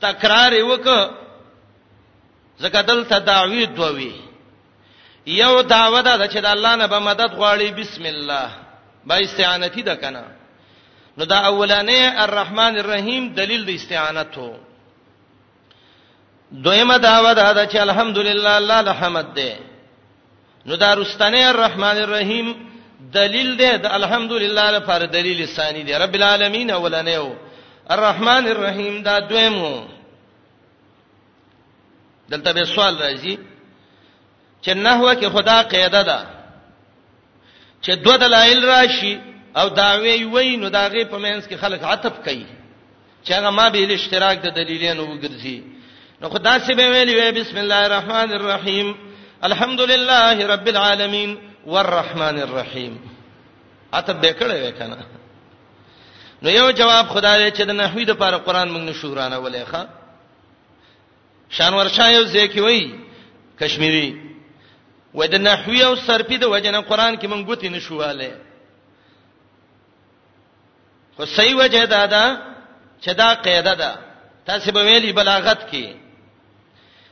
[0.00, 1.00] تکرار وکړه
[2.58, 4.12] زکه دلته دعوی دووي
[5.26, 8.48] یو دعوه ده چې د الله نه به مدد غواړي بسم الله
[9.06, 10.24] با استعانتی ده کنه
[11.18, 14.52] نو دا اولانې الرحمن الرحیم دلیل د استعانت هو
[16.52, 19.56] دویمه دعوه ده چې الحمدلله الله الحمد ده
[20.66, 22.56] نو دا رستنه الرحمن الرحیم
[23.12, 27.36] دلیل ده د الحمدلله لپاره دلیل ثانی دی رب العالمین اولانه او
[27.90, 29.95] الرحمن الرحیم دا دویمه
[32.28, 33.38] دلته به سوال راځي
[34.64, 36.26] چې نحوه کې خدا قاعده ده
[37.82, 39.18] چې دوه دلایل راشي
[39.56, 42.46] او دا وی وی نو دا غي په مینس کې خلک عتب کوي
[43.24, 45.60] چې هغه ما به اشتراک د دلیلین وګرځي
[46.22, 48.94] نو خدا سي به ویلی وی بسم الله الرحمن الرحیم
[49.42, 53.00] الحمد لله رب العالمین والرحمن الرحیم
[53.92, 54.96] عتب به کړه وکنه
[56.42, 59.84] نو یو جواب خدای چې د نحوی د لپاره قران موږ نشورانه ولې ښا
[61.54, 62.90] شانور شاه یو ځکه وای
[63.60, 64.10] کشمیری
[65.14, 68.30] و د نحوی او صرفی د وجنه قران کې مونږ غوتی نشواله
[71.16, 72.24] خو صحیح وجه دا ده
[73.02, 73.96] چې دا قاعده ده
[74.46, 75.86] تاسو به ویلي بلاغت کې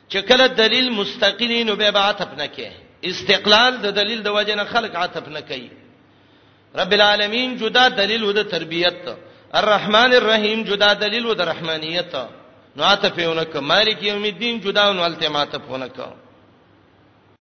[0.09, 2.70] چې کله دلیل مستقلی نو به عطف نه کې
[3.05, 5.68] استقلال د دلیل د وجنه خلق عطف نه کوي
[6.76, 9.09] رب العالمین جدا دلیل و د تربیت
[9.53, 12.14] الرحمن الرحیم جدا دلیل و د رحمانیت
[12.79, 16.24] نو عطفونه ک مالک یوم الدین جداون التماته فونه ک